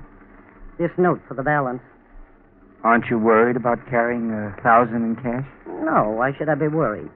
this 0.78 0.90
note 0.96 1.20
for 1.28 1.34
the 1.34 1.42
balance. 1.42 1.82
Aren't 2.82 3.10
you 3.10 3.18
worried 3.18 3.56
about 3.56 3.78
carrying 3.90 4.30
a 4.32 4.56
thousand 4.62 5.04
in 5.04 5.16
cash? 5.16 5.46
No, 5.66 6.10
why 6.16 6.32
should 6.36 6.48
I 6.48 6.54
be 6.54 6.68
worried? 6.68 7.10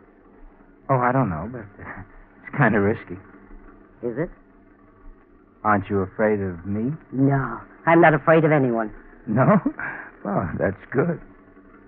Oh, 0.91 0.99
I 0.99 1.13
don't 1.13 1.31
know, 1.31 1.49
but 1.51 1.65
it's 1.79 2.57
kind 2.57 2.75
of 2.77 2.83
risky. 2.83 3.15
Is 4.03 4.19
it? 4.19 4.31
Aren't 5.65 5.89
you 5.89 6.01
afraid 6.01 6.41
of 6.41 6.67
me? 6.67 6.93
No, 7.13 7.59
I'm 7.87 8.01
not 8.01 8.13
afraid 8.15 8.45
of 8.45 8.53
anyone. 8.53 8.93
No? 9.27 9.61
Well, 10.25 10.49
that's 10.59 10.77
good. 10.91 11.21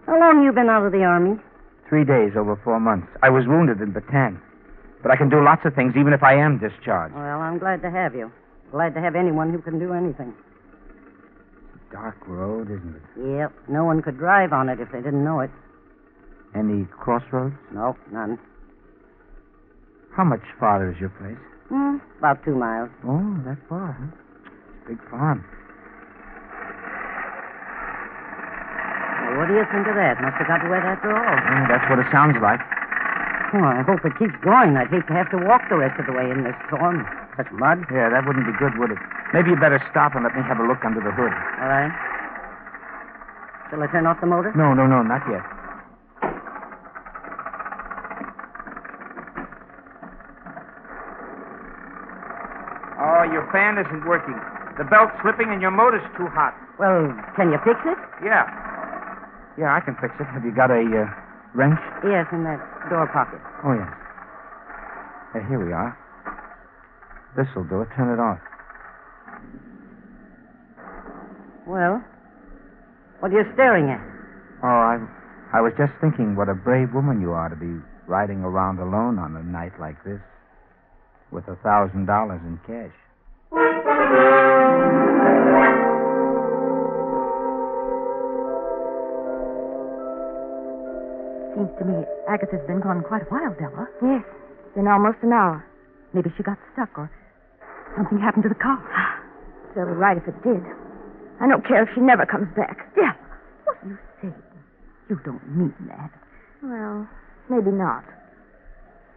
How 0.07 0.19
long 0.19 0.43
you 0.45 0.53
been 0.53 0.69
out 0.69 0.85
of 0.87 0.93
the 0.93 1.05
army? 1.05 1.37
Three 1.88 2.05
days 2.05 2.33
over 2.37 2.57
four 2.65 2.81
months. 2.81 3.09
I 3.23 3.29
was 3.31 3.45
wounded 3.47 3.81
in 3.81 3.93
Bataan. 3.93 4.41
But 5.03 5.11
I 5.12 5.17
can 5.17 5.29
do 5.29 5.43
lots 5.45 5.62
of 5.65 5.75
things, 5.75 5.95
even 5.97 6.12
if 6.12 6.23
I 6.23 6.35
am 6.35 6.59
discharged. 6.59 7.15
Well, 7.15 7.41
I'm 7.41 7.59
glad 7.59 7.83
to 7.83 7.91
have 7.91 8.15
you. 8.15 8.33
Glad 8.73 8.95
to 8.95 9.00
have 9.00 9.15
anyone 9.15 9.53
who 9.53 9.61
can 9.61 9.79
do 9.79 9.93
anything. 9.93 10.35
a 11.75 11.93
Dark 11.93 12.17
road, 12.26 12.71
isn't 12.71 12.97
it? 12.97 13.37
Yep, 13.38 13.53
no 13.69 13.85
one 13.85 14.03
could 14.03 14.19
drive 14.19 14.53
on 14.53 14.69
it 14.69 14.81
if 14.81 14.91
they 14.93 15.00
didn't 15.00 15.23
know 15.25 15.41
it. 15.41 15.50
Any 16.55 16.85
crossroads? 16.87 17.55
No, 17.73 17.97
none. 18.11 18.38
How 20.17 20.25
much 20.25 20.41
farther 20.59 20.89
is 20.89 20.97
your 20.97 21.13
place? 21.21 21.37
Hmm, 21.69 22.01
about 22.17 22.41
two 22.41 22.57
miles. 22.57 22.89
Oh, 23.05 23.37
that 23.45 23.61
far, 23.69 23.93
huh? 23.93 24.09
It's 24.09 24.81
a 24.81 24.89
big 24.89 25.01
farm. 25.13 25.45
Well, 29.21 29.37
what 29.37 29.47
do 29.53 29.61
you 29.61 29.67
think 29.69 29.85
of 29.85 29.93
that? 29.93 30.17
Must 30.25 30.41
have 30.41 30.49
got 30.49 30.65
wet 30.73 30.89
after 30.89 31.13
all. 31.13 31.21
Yeah, 31.21 31.69
that's 31.69 31.85
what 31.93 32.01
it 32.01 32.09
sounds 32.09 32.41
like. 32.41 32.65
Oh, 33.53 33.61
I 33.61 33.85
hope 33.85 34.01
it 34.09 34.17
keeps 34.17 34.33
going. 34.41 34.73
I'd 34.81 34.89
hate 34.89 35.05
to 35.07 35.13
have 35.13 35.29
to 35.37 35.39
walk 35.45 35.69
the 35.69 35.77
rest 35.77 36.01
of 36.01 36.09
the 36.09 36.17
way 36.17 36.33
in 36.33 36.49
this 36.49 36.57
storm. 36.73 37.05
Such 37.37 37.53
mud. 37.53 37.85
Yeah, 37.93 38.09
that 38.09 38.25
wouldn't 38.25 38.49
be 38.49 38.57
good, 38.57 38.73
would 38.81 38.97
it? 38.97 38.99
Maybe 39.37 39.53
you 39.53 39.57
better 39.61 39.85
stop 39.93 40.17
and 40.17 40.25
let 40.25 40.33
me 40.33 40.41
have 40.49 40.57
a 40.57 40.65
look 40.65 40.81
under 40.81 41.05
the 41.05 41.13
hood. 41.13 41.35
All 41.61 41.69
right. 41.69 41.93
Shall 43.69 43.85
I 43.85 43.87
turn 43.93 44.09
off 44.09 44.17
the 44.25 44.27
motor? 44.27 44.57
No, 44.57 44.73
no, 44.73 44.89
no, 44.89 45.05
not 45.05 45.21
yet. 45.29 45.45
Oh, 52.99 53.23
your 53.31 53.46
fan 53.57 53.81
isn't 53.81 54.05
working. 54.05 54.37
The 54.77 54.85
belt's 54.85 55.17
slipping 55.25 55.49
and 55.49 55.65
your 55.65 55.73
motor's 55.73 56.05
too 56.21 56.29
hot. 56.29 56.53
Well, 56.77 57.09
can 57.41 57.49
you 57.49 57.57
fix 57.65 57.81
it? 57.89 57.97
Yeah. 58.21 58.45
Yeah, 59.57 59.73
I 59.73 59.81
can 59.81 59.97
fix 59.97 60.13
it. 60.21 60.29
Have 60.29 60.45
you 60.45 60.53
got 60.53 60.69
a 60.69 60.85
uh, 60.85 61.09
wrench? 61.57 61.81
Yes, 62.05 62.29
in 62.37 62.45
that 62.45 62.61
door 62.93 63.09
pocket. 63.09 63.41
Oh, 63.65 63.73
yes. 63.73 63.89
Hey, 65.33 65.41
here 65.49 65.57
we 65.57 65.73
are. 65.73 65.97
This'll 67.33 67.65
do 67.65 67.81
it. 67.81 67.89
Turn 67.97 68.13
it 68.13 68.21
off. 68.21 68.37
Well, 71.67 72.05
what 73.21 73.33
are 73.33 73.41
you 73.41 73.49
staring 73.55 73.89
at? 73.89 74.05
Oh, 74.63 74.69
I, 74.69 75.01
I 75.57 75.61
was 75.65 75.73
just 75.79 75.93
thinking 76.01 76.37
what 76.37 76.51
a 76.51 76.55
brave 76.55 76.93
woman 76.93 77.23
you 77.23 77.33
are 77.33 77.49
to 77.49 77.57
be 77.57 77.81
riding 78.07 78.45
around 78.45 78.79
alone 78.79 79.19
on 79.19 79.35
a 79.35 79.43
night 79.43 79.73
like 79.81 79.97
this 80.05 80.21
with 81.33 81.49
a 81.49 81.57
thousand 81.65 82.05
dollars 82.05 82.41
in 82.45 82.61
cash. 82.67 82.93
Seems 91.57 91.73
to 91.79 91.85
me 91.89 92.05
Agatha's 92.29 92.61
been 92.67 92.81
gone 92.81 93.03
quite 93.03 93.23
a 93.23 93.31
while, 93.33 93.55
Della. 93.57 93.89
Yes, 94.05 94.25
been 94.75 94.87
almost 94.87 95.19
an 95.23 95.33
hour. 95.33 95.65
Maybe 96.13 96.31
she 96.37 96.43
got 96.43 96.59
stuck 96.73 96.93
or 96.99 97.11
something 97.97 98.19
happened 98.19 98.43
to 98.45 98.51
the 98.51 98.61
car. 98.61 98.77
Serve 99.75 99.89
her 99.89 99.95
right 99.95 100.17
if 100.17 100.29
it 100.29 100.37
did. 100.45 100.61
I 101.41 101.49
don't 101.49 101.67
care 101.67 101.83
if 101.83 101.89
she 101.95 102.01
never 102.01 102.27
comes 102.27 102.49
back. 102.57 102.93
Della, 102.95 103.17
what 103.65 103.77
are 103.83 103.89
you 103.89 103.99
saying? 104.21 104.43
You 105.09 105.21
don't 105.25 105.45
mean 105.49 105.75
that. 105.89 106.11
Well, 106.63 107.09
maybe 107.49 107.71
not. 107.71 108.05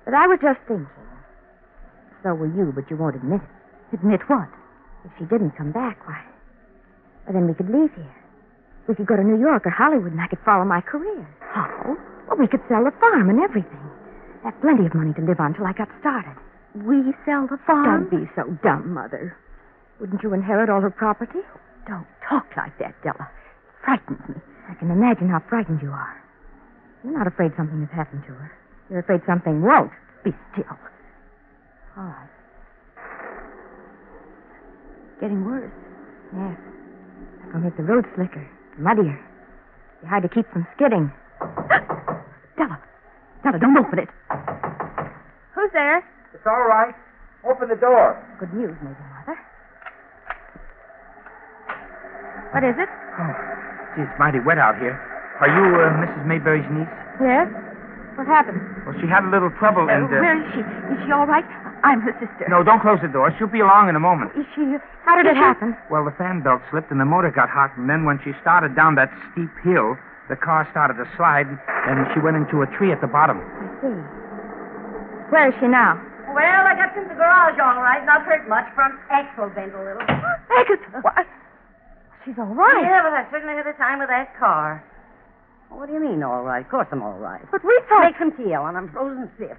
But 0.05 0.13
I 0.13 0.27
was 0.27 0.39
just 0.41 0.60
thinking. 0.67 0.88
So 2.24 2.34
were 2.36 2.48
you, 2.48 2.72
but 2.75 2.89
you 2.89 2.98
won't 2.98 3.15
admit 3.15 3.41
it. 3.41 3.96
Admit 4.00 4.22
what? 4.27 4.48
If 5.06 5.12
she 5.18 5.25
didn't 5.25 5.51
come 5.56 5.72
back, 5.72 5.98
why, 6.08 6.22
well, 7.25 7.34
then 7.34 7.48
we 7.48 7.53
could 7.53 7.70
leave 7.70 7.94
here. 7.96 8.15
We 8.88 8.96
could 8.96 9.06
go 9.08 9.15
to 9.15 9.24
New 9.24 9.39
York 9.39 9.65
or 9.65 9.70
Hollywood, 9.70 10.12
and 10.12 10.22
I 10.22 10.27
could 10.27 10.39
follow 10.44 10.65
my 10.65 10.82
career. 10.82 11.27
How? 11.39 11.96
Well, 12.27 12.38
we 12.38 12.48
could 12.48 12.62
sell 12.68 12.84
the 12.84 12.91
farm 13.00 13.29
and 13.29 13.39
everything. 13.39 13.79
Have 14.44 14.60
plenty 14.62 14.86
of 14.86 14.96
money 14.96 15.13
to 15.13 15.22
live 15.22 15.39
on 15.39 15.53
till 15.53 15.65
I 15.65 15.74
got 15.74 15.89
started. 16.00 16.36
We 16.75 17.13
sell 17.25 17.48
the 17.48 17.58
farm? 17.65 18.10
Don't 18.10 18.24
be 18.24 18.29
so 18.36 18.44
dumb, 18.63 18.94
Mother. 18.94 19.36
Wouldn't 20.00 20.24
you 20.24 20.34
inherit 20.34 20.70
all 20.70 20.82
her 20.82 20.89
property? 20.91 21.39
Don't 21.88 22.08
talk 22.27 22.48
like 22.56 22.77
that, 22.79 22.96
Della. 23.03 23.27
It 23.27 23.86
frightens 23.86 24.22
me. 24.29 24.36
I 24.70 24.74
can 24.75 24.91
imagine 24.91 25.29
how 25.29 25.41
frightened 25.50 25.82
you 25.82 25.91
are. 25.91 26.24
You're 27.03 27.18
not 27.18 27.27
afraid 27.27 27.51
something 27.58 27.79
has 27.82 27.89
happened 27.96 28.24
to 28.27 28.34
her. 28.34 28.51
You're 28.89 29.00
afraid 29.00 29.22
something 29.25 29.62
won't. 29.62 29.91
Be 30.24 30.32
still. 30.53 30.77
All 31.98 32.03
right. 32.03 32.29
Getting 35.19 35.43
worse. 35.45 35.71
Yes. 36.33 36.55
That'll 37.47 37.61
make 37.61 37.75
the 37.77 37.83
road 37.83 38.05
slicker, 38.15 38.45
muddier. 38.77 39.19
Be 40.01 40.07
hard 40.07 40.23
to 40.23 40.29
keep 40.29 40.47
from 40.51 40.65
skidding. 40.75 41.11
Della. 42.57 42.79
Della, 43.43 43.59
don't 43.59 43.77
open 43.77 43.99
it. 43.99 44.09
Who's 45.55 45.71
there? 45.73 45.97
It's 46.33 46.45
all 46.47 46.67
right. 46.67 46.93
Open 47.43 47.67
the 47.67 47.75
door. 47.75 48.15
Good 48.39 48.53
news, 48.53 48.75
maybe, 48.83 48.95
Mother. 49.15 49.38
What 52.51 52.63
is 52.63 52.75
it? 52.79 52.89
Oh, 53.19 53.31
gee, 53.95 54.03
it's 54.03 54.15
mighty 54.19 54.39
wet 54.39 54.57
out 54.57 54.77
here. 54.79 54.95
Are 55.39 55.47
you 55.51 55.65
uh, 55.79 55.99
Mrs. 56.03 56.25
Mayberry's 56.27 56.67
niece? 56.71 56.89
Yes. 57.21 57.47
What 58.15 58.27
happened? 58.27 58.59
Well, 58.85 58.95
she 58.99 59.07
had 59.07 59.23
a 59.23 59.31
little 59.31 59.51
trouble 59.59 59.88
Uh, 59.88 59.95
and. 59.95 60.05
Uh... 60.07 60.19
Where 60.19 60.35
is 60.39 60.47
she? 60.55 60.59
Is 60.95 60.99
she 61.05 61.11
all 61.11 61.27
right? 61.27 61.45
I'm 61.83 62.01
her 62.01 62.12
sister. 62.19 62.45
No, 62.50 62.63
don't 62.63 62.81
close 62.81 63.00
the 63.01 63.07
door. 63.07 63.33
She'll 63.38 63.48
be 63.48 63.62
along 63.62 63.89
in 63.89 63.95
a 63.95 64.00
moment. 64.03 64.31
Is 64.36 64.45
she? 64.55 64.63
How 65.05 65.15
did 65.15 65.25
it 65.25 65.36
happen? 65.38 65.75
Well, 65.89 66.03
the 66.05 66.12
fan 66.17 66.41
belt 66.43 66.62
slipped 66.71 66.91
and 66.91 67.00
the 67.00 67.05
motor 67.05 67.31
got 67.31 67.50
hot, 67.50 67.71
and 67.77 67.89
then 67.89 68.05
when 68.05 68.19
she 68.24 68.31
started 68.41 68.75
down 68.75 68.95
that 68.95 69.09
steep 69.31 69.50
hill, 69.63 69.95
the 70.29 70.36
car 70.36 70.67
started 70.71 70.95
to 71.01 71.07
slide, 71.17 71.48
and 71.48 72.05
she 72.13 72.19
went 72.19 72.38
into 72.38 72.62
a 72.62 72.67
tree 72.77 72.91
at 72.91 73.01
the 73.01 73.07
bottom. 73.07 73.39
I 73.39 73.67
see. 73.81 73.95
Where 75.31 75.50
is 75.50 75.55
she 75.59 75.67
now? 75.67 75.98
Well, 76.29 76.62
I 76.67 76.75
got 76.77 76.93
to 76.93 77.01
the 77.07 77.15
garage 77.15 77.57
all 77.57 77.81
right, 77.81 78.05
not 78.05 78.21
hurt 78.21 78.48
much. 78.48 78.65
Front 78.75 78.93
axle 79.09 79.50
bent 79.50 79.74
a 79.74 79.81
little. 79.81 80.01
Agatha, 80.57 81.01
what? 81.01 81.25
She's 82.25 82.38
all 82.38 82.53
right. 82.53 82.81
Yeah, 82.86 83.01
but 83.01 83.13
I 83.13 83.25
certainly 83.31 83.55
had 83.55 83.65
a 83.65 83.74
time 83.74 84.00
with 84.00 84.09
that 84.09 84.38
car. 84.38 84.83
Well, 85.69 85.79
what 85.79 85.88
do 85.88 85.93
you 85.93 86.00
mean, 86.00 86.21
all 86.21 86.43
right? 86.43 86.65
Of 86.65 86.69
course 86.69 86.88
I'm 86.91 87.01
all 87.01 87.17
right. 87.17 87.41
But 87.51 87.63
we 87.63 87.74
thought. 87.89 88.05
Make 88.05 88.17
some 88.19 88.31
tea, 88.38 88.53
Ellen. 88.53 88.75
I'm 88.75 88.91
frozen 88.91 89.29
stiff. 89.36 89.57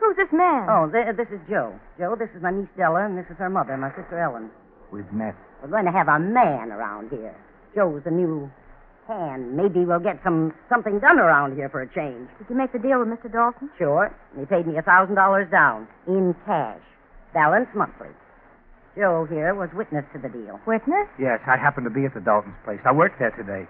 Who's 0.00 0.16
this 0.16 0.32
man? 0.32 0.66
Oh, 0.68 0.90
th- 0.90 1.16
this 1.16 1.28
is 1.32 1.40
Joe. 1.48 1.72
Joe, 1.98 2.16
this 2.18 2.28
is 2.36 2.42
my 2.42 2.50
niece 2.50 2.68
Della, 2.76 3.06
and 3.06 3.16
this 3.16 3.26
is 3.30 3.36
her 3.38 3.48
mother, 3.50 3.76
my 3.76 3.90
sister 3.96 4.18
Ellen. 4.18 4.50
We've 4.92 5.10
met. 5.12 5.34
We're 5.62 5.70
going 5.70 5.86
to 5.86 5.92
have 5.96 6.08
a 6.08 6.18
man 6.18 6.70
around 6.72 7.10
here. 7.10 7.34
Joe's 7.74 8.02
the 8.04 8.10
new 8.10 8.50
hand. 9.08 9.56
Maybe 9.56 9.84
we'll 9.84 10.00
get 10.02 10.20
some 10.24 10.52
something 10.68 10.98
done 11.00 11.18
around 11.18 11.56
here 11.56 11.68
for 11.68 11.82
a 11.82 11.88
change. 11.94 12.28
Did 12.38 12.48
you 12.50 12.56
make 12.56 12.72
the 12.72 12.78
deal 12.78 12.98
with 13.00 13.08
Mr. 13.08 13.30
Dalton? 13.32 13.70
Sure. 13.78 14.14
And 14.32 14.40
he 14.40 14.46
paid 14.46 14.66
me 14.66 14.76
a 14.78 14.82
thousand 14.82 15.14
dollars 15.14 15.48
down 15.50 15.88
in 16.06 16.34
cash, 16.46 16.80
balance 17.32 17.68
monthly. 17.74 18.08
Joe 18.96 19.26
here 19.28 19.54
was 19.54 19.68
witness 19.74 20.04
to 20.14 20.20
the 20.20 20.28
deal. 20.28 20.60
Witness? 20.66 21.08
Yes, 21.18 21.40
I 21.46 21.56
happened 21.56 21.84
to 21.84 21.90
be 21.90 22.04
at 22.06 22.14
the 22.14 22.20
Dalton's 22.20 22.54
place. 22.64 22.78
I 22.86 22.92
worked 22.92 23.18
there 23.18 23.32
today. 23.34 23.66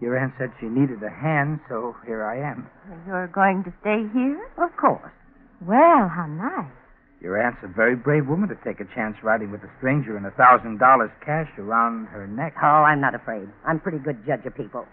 Your 0.00 0.16
aunt 0.16 0.32
said 0.38 0.52
she 0.60 0.66
needed 0.66 1.02
a 1.02 1.10
hand, 1.10 1.60
so 1.68 1.94
here 2.06 2.24
I 2.24 2.38
am. 2.38 2.70
You're 3.06 3.26
going 3.28 3.64
to 3.64 3.72
stay 3.82 4.06
here? 4.14 4.38
Of 4.56 4.70
course. 4.80 5.12
Well, 5.60 6.08
how 6.08 6.26
nice. 6.26 6.72
Your 7.20 7.36
aunt's 7.40 7.58
a 7.62 7.68
very 7.68 7.94
brave 7.96 8.26
woman 8.26 8.48
to 8.48 8.56
take 8.64 8.80
a 8.80 8.86
chance 8.94 9.16
riding 9.22 9.50
with 9.50 9.62
a 9.62 9.70
stranger 9.78 10.16
and 10.16 10.24
a 10.24 10.30
thousand 10.30 10.78
dollars 10.78 11.10
cash 11.24 11.50
around 11.58 12.06
her 12.06 12.26
neck. 12.26 12.54
Oh, 12.62 12.66
I'm 12.88 13.00
not 13.00 13.14
afraid. 13.14 13.46
I'm 13.66 13.76
a 13.76 13.80
pretty 13.80 13.98
good 13.98 14.24
judge 14.26 14.46
of 14.46 14.56
people. 14.56 14.86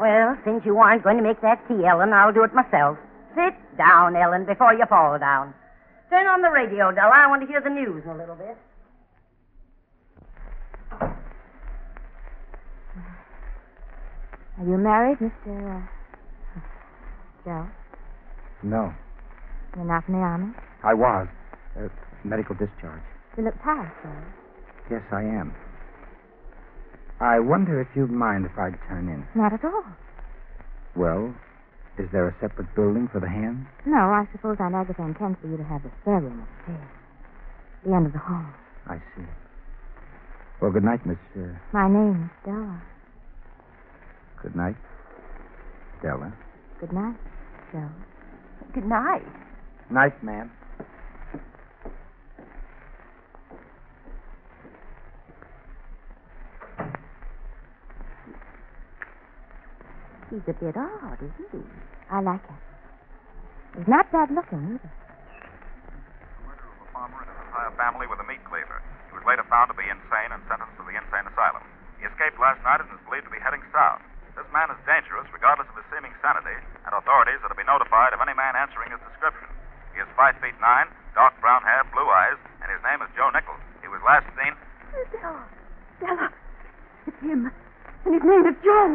Well, 0.00 0.36
since 0.46 0.64
you 0.64 0.78
aren't 0.78 1.04
going 1.04 1.18
to 1.18 1.22
make 1.22 1.42
that 1.42 1.60
tea, 1.68 1.84
Ellen, 1.84 2.12
I'll 2.14 2.32
do 2.32 2.42
it 2.42 2.54
myself. 2.54 2.96
Sit 3.34 3.52
down, 3.76 4.16
Ellen, 4.16 4.46
before 4.46 4.72
you 4.72 4.86
fall 4.88 5.18
down. 5.18 5.52
Turn 6.08 6.26
on 6.26 6.40
the 6.40 6.50
radio, 6.50 6.90
Della. 6.90 7.12
I 7.12 7.26
want 7.26 7.42
to 7.42 7.46
hear 7.48 7.60
the 7.60 7.70
news 7.70 8.02
in 8.04 8.10
a 8.10 8.16
little 8.16 8.34
bit. 8.36 8.56
Are 14.58 14.64
you 14.64 14.76
married, 14.76 15.18
Mr. 15.18 15.76
Uh, 15.76 16.60
Joe? 17.44 17.66
No, 18.62 18.94
You're 19.76 19.84
not 19.88 20.04
in 20.08 20.14
the 20.14 20.20
army? 20.20 20.52
I 20.84 20.94
was. 20.94 21.28
Uh, 21.76 21.88
medical 22.24 22.54
discharge. 22.54 23.02
You 23.36 23.44
look 23.44 23.56
tired, 23.64 23.90
sir. 24.02 24.16
Yes, 24.90 25.02
I 25.12 25.22
am. 25.22 25.54
I 27.20 27.38
wonder 27.40 27.80
if 27.80 27.88
you'd 27.96 28.10
mind 28.10 28.44
if 28.46 28.52
I'd 28.58 28.76
turn 28.88 29.08
in. 29.08 29.24
Not 29.34 29.52
at 29.54 29.64
all. 29.64 29.84
Well, 30.94 31.34
is 31.98 32.10
there 32.12 32.28
a 32.28 32.34
separate 32.40 32.74
building 32.74 33.08
for 33.12 33.20
the 33.20 33.28
hands? 33.28 33.64
No, 33.86 33.96
I 34.12 34.26
suppose 34.32 34.56
Aunt 34.60 34.74
Agatha 34.74 35.02
intends 35.02 35.38
for 35.40 35.48
you 35.48 35.56
to 35.56 35.64
have 35.64 35.82
the 35.82 35.90
spare 36.02 36.20
room 36.20 36.44
upstairs. 36.44 36.90
The 37.86 37.94
end 37.94 38.06
of 38.06 38.12
the 38.12 38.18
hall. 38.18 38.44
I 38.86 38.98
see. 39.16 39.24
Well, 40.60 40.72
good 40.72 40.84
night, 40.84 41.00
Miss. 41.06 41.18
Uh, 41.34 41.56
My 41.72 41.88
name 41.88 42.28
is 42.28 42.44
Della. 42.44 42.82
good 44.42 44.54
night, 44.56 44.76
Della. 46.02 46.32
Good 46.80 46.92
night, 46.92 47.16
Joe. 47.72 47.88
Good 48.74 48.84
night. 48.86 49.22
Night, 49.92 50.16
ma'am. 50.24 50.48
He's 60.32 60.40
a 60.48 60.56
bit 60.56 60.80
odd, 60.80 61.20
isn't 61.20 61.50
he? 61.52 61.60
I 62.08 62.24
like 62.24 62.40
him. 62.40 62.56
He's 63.76 63.84
not 63.84 64.08
bad 64.08 64.32
looking 64.32 64.80
either. 64.80 64.90
murder 66.40 66.64
of 66.64 66.80
a 66.80 66.88
farmer 66.96 67.20
and 67.20 67.28
his 67.28 67.40
entire 67.52 67.72
family 67.76 68.08
with 68.08 68.16
a 68.16 68.24
meat 68.24 68.40
cleaver. 68.48 68.80
He 69.08 69.12
was 69.12 69.28
later 69.28 69.44
found 69.52 69.68
to 69.68 69.76
be 69.76 69.84
insane 69.84 70.32
and 70.32 70.40
sentenced 70.48 70.72
to 70.80 70.88
the 70.88 70.96
insane 70.96 71.28
asylum. 71.28 71.68
He 72.00 72.08
escaped 72.08 72.40
last 72.40 72.64
night 72.64 72.80
and 72.80 72.88
is 72.96 73.04
believed 73.04 73.28
to 73.28 73.34
be 73.34 73.44
heading 73.44 73.60
south. 73.76 74.00
This 74.32 74.48
man 74.56 74.72
is 74.72 74.80
dangerous, 74.88 75.28
regardless 75.36 75.68
of 75.68 75.76
his 75.76 75.84
seeming 75.92 76.16
sanity, 76.24 76.56
and 76.88 76.96
authorities 76.96 77.44
are 77.44 77.52
to 77.52 77.60
be 77.60 77.68
notified 77.68 78.16
of 78.16 78.24
any 78.24 78.32
man 78.32 78.56
answering 78.56 78.88
his 78.88 79.04
description. 79.04 79.52
He 79.94 80.00
is 80.00 80.08
five 80.16 80.34
feet 80.40 80.56
nine, 80.60 80.88
dark 81.14 81.36
brown 81.40 81.62
hair, 81.62 81.84
blue 81.92 82.08
eyes, 82.08 82.40
and 82.64 82.72
his 82.72 82.80
name 82.80 83.02
is 83.04 83.10
Joe 83.16 83.28
Nichols. 83.30 83.60
He 83.82 83.88
was 83.88 84.00
last 84.04 84.24
seen. 84.40 84.54
Della. 85.12 85.44
Della. 86.00 86.28
It's 87.06 87.20
him. 87.20 87.52
And 88.04 88.14
his 88.14 88.24
name 88.24 88.44
is 88.48 88.56
Joe. 88.64 88.88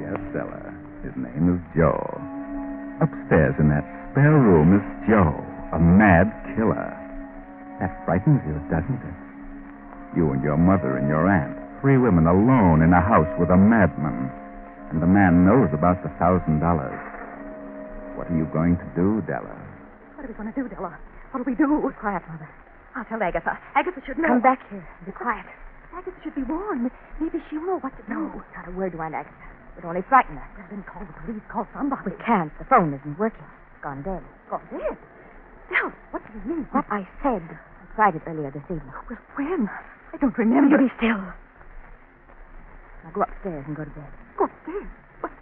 Yes, 0.00 0.16
Stella. 0.32 0.60
His 1.04 1.14
name 1.20 1.52
is 1.52 1.60
Joe. 1.76 2.00
Upstairs 3.04 3.54
in 3.60 3.68
that 3.68 3.84
spare 4.10 4.40
room 4.40 4.76
is 4.76 4.84
Joe, 5.08 5.36
a 5.72 5.78
mad 5.78 6.32
killer. 6.56 6.96
That 7.80 7.92
frightens 8.04 8.40
you, 8.48 8.56
doesn't 8.72 9.00
it? 9.04 9.16
You 10.16 10.32
and 10.32 10.42
your 10.42 10.56
mother 10.56 10.96
and 10.96 11.08
your 11.08 11.28
aunt, 11.28 11.56
three 11.80 11.96
women 11.96 12.26
alone 12.26 12.82
in 12.82 12.92
a 12.92 13.00
house 13.00 13.30
with 13.38 13.50
a 13.50 13.56
madman. 13.56 14.32
And 14.90 14.98
the 15.00 15.06
man 15.06 15.46
knows 15.46 15.70
about 15.72 16.02
the 16.02 16.10
thousand 16.18 16.58
dollars. 16.58 16.98
What 18.18 18.26
are 18.26 18.36
you 18.36 18.46
going 18.50 18.74
to 18.76 18.88
do, 18.98 19.22
Della? 19.22 19.54
What 20.18 20.26
are 20.26 20.30
we 20.30 20.34
going 20.34 20.50
to 20.50 20.58
do, 20.58 20.66
Della? 20.68 20.98
What'll 21.30 21.46
we 21.46 21.54
do? 21.54 21.66
Quiet, 22.02 22.26
Mother. 22.26 22.50
I'll 22.98 23.06
tell 23.06 23.22
Agatha. 23.22 23.54
Agatha 23.78 24.02
should 24.02 24.18
know. 24.18 24.34
Come 24.34 24.42
back 24.42 24.58
here. 24.68 24.82
Be 25.06 25.12
quiet. 25.14 25.46
Agatha 25.94 26.18
should 26.26 26.34
be 26.34 26.42
warned. 26.42 26.90
Maybe 27.22 27.38
she'll 27.48 27.62
know 27.62 27.78
what 27.78 27.94
to 27.96 28.02
do. 28.02 28.18
No, 28.18 28.42
not 28.56 28.66
a 28.66 28.72
word 28.74 28.92
to 28.92 29.00
Aunt 29.00 29.14
Agatha. 29.14 29.30
It 29.78 29.86
would 29.86 29.88
only 29.94 30.02
frighten 30.10 30.34
her. 30.34 30.48
Well, 30.58 30.66
then 30.74 30.82
call 30.82 31.06
the 31.06 31.14
police. 31.22 31.42
Call 31.46 31.66
somebody. 31.70 32.10
We 32.10 32.18
can't. 32.26 32.50
The 32.58 32.66
phone 32.66 32.90
isn't 32.90 33.14
working. 33.14 33.46
It's 33.46 33.82
gone 33.86 34.02
dead. 34.02 34.26
Gone 34.50 34.66
dead? 34.74 34.98
Della, 35.70 35.94
what 36.10 36.20
do 36.26 36.34
you 36.34 36.42
mean? 36.50 36.66
What 36.74 36.84
I 36.90 37.06
said. 37.22 37.46
I 37.46 37.84
tried 37.94 38.18
it 38.18 38.22
earlier 38.26 38.50
this 38.50 38.66
evening. 38.66 38.90
Well, 39.06 39.22
when? 39.38 39.70
I 40.12 40.16
don't 40.18 40.36
remember. 40.36 40.82
You 40.82 40.90
be 40.90 40.94
still. 40.98 41.22
Now 43.04 43.10
go 43.14 43.22
upstairs 43.22 43.64
and 43.66 43.76
go 43.76 43.84
to 43.84 43.90
bed. 43.90 44.10
Go 44.36 44.44
upstairs? 44.44 44.88
What? 45.20 45.32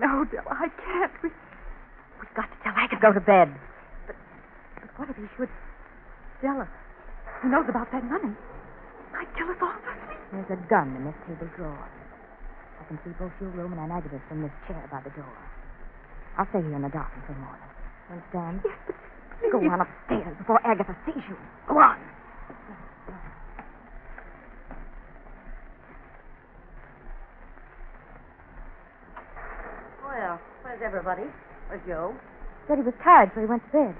No, 0.00 0.24
Della, 0.30 0.52
I 0.56 0.68
can't. 0.80 1.12
We, 1.22 1.28
we've 2.20 2.34
got 2.34 2.48
to 2.48 2.56
tell 2.64 2.72
Agatha. 2.76 3.00
Go 3.02 3.12
to 3.12 3.20
bed. 3.20 3.52
But, 4.06 4.16
but 4.80 4.90
what 4.98 5.08
if 5.10 5.16
he 5.16 5.26
should... 5.36 5.50
Della, 6.40 6.66
he 7.42 7.48
knows 7.48 7.66
about 7.68 7.92
that 7.92 8.04
money. 8.04 8.34
Might 9.12 9.30
kill 9.36 9.50
us 9.50 9.60
all. 9.60 9.76
There's 10.32 10.48
a 10.50 10.60
gun 10.68 10.96
in 10.96 11.04
this 11.04 11.14
table 11.28 11.48
drawer. 11.56 11.88
I 12.80 12.84
can 12.88 12.98
see 13.04 13.12
both 13.20 13.32
your 13.40 13.50
room 13.50 13.72
and 13.76 13.80
Aunt 13.80 13.92
Agatha's 13.92 14.24
from 14.28 14.42
this 14.42 14.50
chair 14.66 14.82
by 14.90 15.00
the 15.04 15.10
door. 15.10 15.36
I'll 16.38 16.48
stay 16.50 16.62
here 16.64 16.74
in 16.74 16.82
the 16.82 16.88
dark 16.88 17.12
until 17.20 17.36
morning. 17.36 17.68
Understand? 18.10 18.60
Yes, 18.64 18.78
but 18.88 18.96
Go 19.52 19.58
on 19.70 19.80
upstairs 19.84 20.34
before 20.38 20.58
Agatha 20.66 20.96
sees 21.04 21.22
you. 21.28 21.36
Go 21.68 21.78
on. 21.78 21.98
Well, 30.04 30.40
where's 30.62 30.81
everybody? 30.92 31.24
Where's 31.68 31.80
Joe? 31.88 32.12
Said 32.68 32.76
he 32.76 32.84
was 32.84 32.94
tired, 33.02 33.32
so 33.34 33.40
he 33.40 33.46
went 33.48 33.64
to 33.64 33.72
bed. 33.72 33.94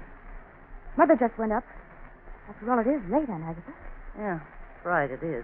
Mother 0.97 1.17
just 1.17 1.33
went 1.41 1.51
up. 1.51 1.65
After 2.49 2.69
all, 2.69 2.77
it 2.77 2.85
is 2.85 3.01
late, 3.09 3.25
Aunt 3.29 3.41
Agatha. 3.43 3.73
Yeah, 4.13 4.37
right, 4.85 5.09
it 5.09 5.23
is. 5.25 5.41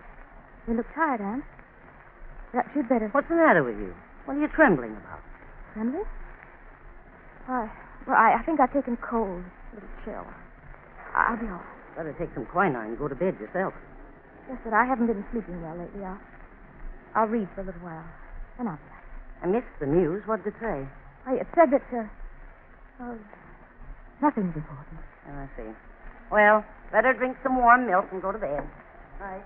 You 0.69 0.77
look 0.77 0.85
tired, 0.93 1.21
Aunt. 1.21 1.43
Perhaps 2.53 2.69
you'd 2.75 2.87
better. 2.89 3.09
What's 3.11 3.27
the 3.29 3.35
matter 3.35 3.63
with 3.65 3.77
you? 3.81 3.93
What 4.25 4.37
are 4.37 4.41
you 4.41 4.47
trembling 4.53 4.93
about? 4.93 5.21
Trembling? 5.73 6.05
Why, 7.49 7.65
well, 8.05 8.15
I, 8.17 8.37
I 8.37 8.43
think 8.45 8.59
I've 8.61 8.73
taken 8.73 8.97
cold. 9.01 9.41
A 9.41 9.73
little 9.73 9.89
chill. 10.05 10.25
I- 11.17 11.33
I'll 11.33 11.41
be 11.41 11.49
all 11.49 11.57
right. 11.57 11.97
Better 11.97 12.13
take 12.21 12.29
some 12.37 12.45
quinine 12.45 12.93
and 12.93 12.97
go 12.97 13.07
to 13.09 13.15
bed 13.17 13.35
yourself. 13.41 13.73
Yes, 14.47 14.61
but 14.63 14.73
I 14.73 14.85
haven't 14.85 15.07
been 15.07 15.25
sleeping 15.33 15.61
well 15.65 15.75
lately. 15.77 16.05
I'll, 16.05 16.21
I'll 17.15 17.27
read 17.27 17.49
for 17.55 17.61
a 17.61 17.65
little 17.65 17.81
while. 17.81 18.05
Then 18.57 18.67
I'll 18.69 18.77
be 18.77 18.85
all 18.85 18.93
right. 18.93 19.41
I 19.41 19.45
missed 19.49 19.73
the 19.81 19.87
news. 19.89 20.21
What 20.29 20.43
did 20.45 20.53
it 20.53 20.59
say? 20.61 20.85
Why, 21.25 21.35
it 21.35 21.47
said 21.55 21.69
that, 21.71 21.83
uh, 21.93 22.03
well, 22.99 23.17
nothing's 24.21 24.55
important. 24.55 24.99
Oh, 25.27 25.33
I 25.33 25.47
see. 25.57 25.69
Well, 26.31 26.65
better 26.91 27.13
drink 27.13 27.37
some 27.43 27.57
warm 27.57 27.85
milk 27.87 28.05
and 28.11 28.21
go 28.21 28.31
to 28.31 28.37
bed. 28.39 28.63
Right. 29.19 29.43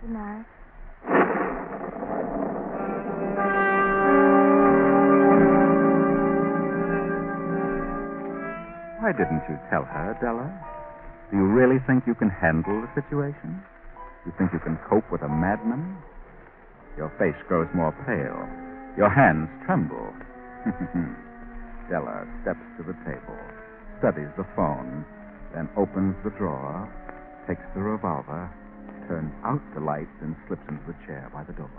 Good 0.00 0.10
night. 0.10 0.44
Why 9.00 9.12
didn't 9.12 9.42
you 9.48 9.56
tell 9.70 9.84
her, 9.84 10.18
Della? 10.20 10.46
Do 11.30 11.36
you 11.36 11.46
really 11.46 11.78
think 11.86 12.04
you 12.06 12.14
can 12.14 12.28
handle 12.28 12.82
the 12.82 12.90
situation? 13.00 13.62
You 14.26 14.32
think 14.36 14.52
you 14.52 14.58
can 14.58 14.78
cope 14.88 15.10
with 15.10 15.22
a 15.22 15.28
madman? 15.28 15.96
Your 16.96 17.08
face 17.18 17.36
grows 17.48 17.68
more 17.74 17.92
pale. 18.04 18.67
Your 18.98 19.14
hands 19.14 19.46
tremble. 19.64 20.10
Della 21.88 22.26
steps 22.42 22.66
to 22.76 22.82
the 22.82 22.98
table, 23.06 23.38
studies 24.02 24.26
the 24.36 24.42
phone, 24.56 25.06
then 25.54 25.70
opens 25.78 26.16
the 26.24 26.34
drawer, 26.34 26.82
takes 27.46 27.62
the 27.76 27.80
revolver, 27.80 28.50
turns 29.06 29.30
out 29.44 29.62
the 29.72 29.78
lights, 29.78 30.10
and 30.20 30.34
slips 30.48 30.66
into 30.66 30.82
the 30.90 30.98
chair 31.06 31.30
by 31.32 31.44
the 31.44 31.54
door. 31.54 31.70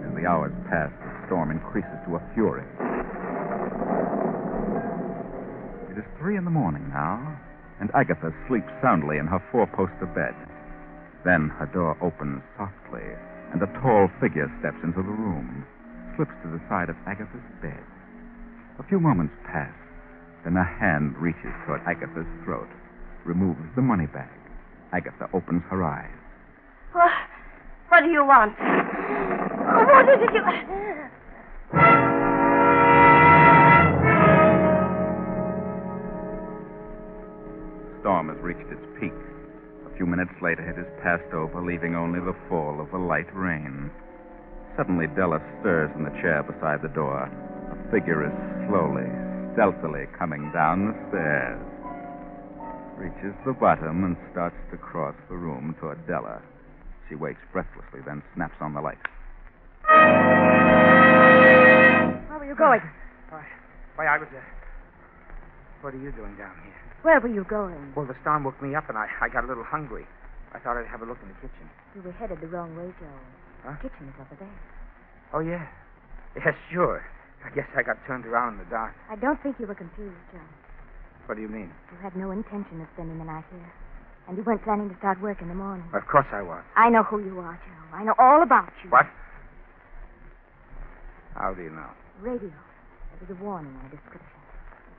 As 0.00 0.16
the 0.16 0.24
hours 0.24 0.56
pass, 0.72 0.88
the 1.04 1.12
storm 1.28 1.50
increases 1.50 2.00
to 2.08 2.16
a 2.16 2.22
fury. 2.32 2.64
It 5.92 6.00
is 6.00 6.08
three 6.16 6.38
in 6.38 6.48
the 6.48 6.50
morning 6.50 6.88
now, 6.88 7.20
and 7.80 7.90
Agatha 7.92 8.32
sleeps 8.48 8.72
soundly 8.80 9.18
in 9.18 9.26
her 9.26 9.44
four 9.52 9.66
poster 9.66 10.08
bed. 10.16 10.32
Then 11.22 11.52
her 11.60 11.66
door 11.66 11.98
opens 12.00 12.40
softly, 12.56 13.12
and 13.52 13.62
a 13.62 13.68
tall 13.80 14.08
figure 14.20 14.48
steps 14.60 14.80
into 14.82 15.02
the 15.04 15.12
room, 15.12 15.64
slips 16.16 16.32
to 16.42 16.48
the 16.48 16.60
side 16.68 16.88
of 16.88 16.96
Agatha's 17.06 17.44
bed. 17.60 17.84
A 18.78 18.82
few 18.88 18.98
moments 18.98 19.34
pass, 19.44 19.74
then 20.44 20.56
a 20.56 20.64
hand 20.64 21.16
reaches 21.18 21.52
toward 21.66 21.82
Agatha's 21.86 22.26
throat, 22.44 22.68
removes 23.24 23.60
the 23.76 23.82
money 23.82 24.06
bag. 24.06 24.32
Agatha 24.92 25.28
opens 25.32 25.62
her 25.70 25.84
eyes. 25.84 26.10
What, 26.92 27.12
what 27.88 28.00
do 28.00 28.10
you 28.10 28.24
want? 28.24 28.56
What 28.58 30.08
is 30.08 30.20
it 30.20 30.32
you... 30.34 30.42
Storm 38.00 38.28
has 38.28 38.38
reached 38.42 38.68
its 38.72 38.82
peak. 38.98 39.12
A 39.92 39.96
few 39.96 40.06
minutes 40.06 40.32
later, 40.40 40.64
it 40.64 40.76
has 40.76 40.88
passed 41.02 41.34
over, 41.34 41.60
leaving 41.60 41.94
only 41.94 42.18
the 42.18 42.34
fall 42.48 42.80
of 42.80 42.92
a 42.94 42.98
light 42.98 43.28
rain. 43.36 43.90
Suddenly, 44.74 45.06
Della 45.08 45.38
stirs 45.60 45.90
in 45.94 46.04
the 46.04 46.16
chair 46.22 46.42
beside 46.42 46.80
the 46.80 46.88
door. 46.88 47.28
A 47.28 47.76
figure 47.92 48.24
is 48.24 48.32
slowly, 48.68 49.04
stealthily 49.52 50.06
coming 50.18 50.50
down 50.50 50.88
the 50.88 50.96
stairs. 51.10 51.60
Reaches 52.96 53.36
the 53.44 53.52
bottom 53.52 54.04
and 54.04 54.16
starts 54.32 54.56
to 54.70 54.78
cross 54.78 55.14
the 55.28 55.36
room 55.36 55.76
toward 55.78 56.06
Della. 56.06 56.40
She 57.08 57.14
wakes 57.14 57.40
breathlessly, 57.52 58.00
then 58.06 58.22
snaps 58.34 58.56
on 58.62 58.72
the 58.72 58.80
light. 58.80 58.96
Where 62.32 62.38
were 62.38 62.46
you 62.46 62.56
going? 62.56 62.80
Why, 63.28 63.44
why, 63.96 64.06
I 64.06 64.16
was. 64.16 64.28
Uh... 64.32 64.61
What 65.82 65.94
are 65.94 65.98
you 65.98 66.12
doing 66.14 66.38
down 66.38 66.54
here? 66.62 66.78
Where 67.02 67.18
were 67.18 67.28
you 67.28 67.42
going? 67.42 67.92
Well, 67.96 68.06
the 68.06 68.14
storm 68.22 68.44
woke 68.44 68.62
me 68.62 68.74
up, 68.74 68.88
and 68.88 68.96
I, 68.96 69.10
I 69.20 69.28
got 69.28 69.42
a 69.42 69.48
little 69.50 69.66
hungry. 69.66 70.06
I 70.54 70.58
thought 70.62 70.78
I'd 70.78 70.86
have 70.86 71.02
a 71.02 71.06
look 71.06 71.18
in 71.22 71.28
the 71.28 71.34
kitchen. 71.42 71.66
You 71.94 72.02
were 72.02 72.12
headed 72.12 72.40
the 72.40 72.46
wrong 72.46 72.76
way, 72.76 72.94
Joe. 73.02 73.10
Huh? 73.66 73.74
The 73.82 73.90
kitchen 73.90 74.06
is 74.06 74.14
over 74.22 74.36
there. 74.38 74.58
Oh, 75.34 75.40
yeah. 75.40 75.66
Yes, 76.38 76.54
sure. 76.70 77.02
I 77.44 77.50
guess 77.50 77.66
I 77.74 77.82
got 77.82 77.98
turned 78.06 78.26
around 78.26 78.54
in 78.54 78.58
the 78.60 78.70
dark. 78.70 78.94
I 79.10 79.16
don't 79.16 79.42
think 79.42 79.58
you 79.58 79.66
were 79.66 79.74
confused, 79.74 80.14
Joe. 80.30 80.38
What 81.26 81.34
do 81.34 81.42
you 81.42 81.48
mean? 81.48 81.70
You 81.90 81.98
had 81.98 82.14
no 82.14 82.30
intention 82.30 82.80
of 82.80 82.86
spending 82.94 83.18
the 83.18 83.24
night 83.24 83.44
here. 83.50 83.72
And 84.28 84.36
you 84.36 84.44
weren't 84.44 84.62
planning 84.62 84.88
to 84.88 84.96
start 84.98 85.20
work 85.20 85.42
in 85.42 85.48
the 85.48 85.58
morning. 85.58 85.84
Of 85.92 86.06
course 86.06 86.26
I 86.30 86.42
was. 86.42 86.62
I 86.76 86.90
know 86.90 87.02
who 87.02 87.18
you 87.24 87.40
are, 87.40 87.58
Joe. 87.58 87.96
I 87.96 88.04
know 88.04 88.14
all 88.18 88.42
about 88.42 88.70
you. 88.84 88.90
What? 88.90 89.06
How 91.34 91.52
do 91.54 91.62
you 91.62 91.70
know? 91.70 91.90
Radio. 92.20 92.54
There 93.18 93.26
was 93.26 93.30
a 93.30 93.42
warning 93.42 93.74
and 93.82 93.92
a 93.92 93.96
description. 93.96 94.41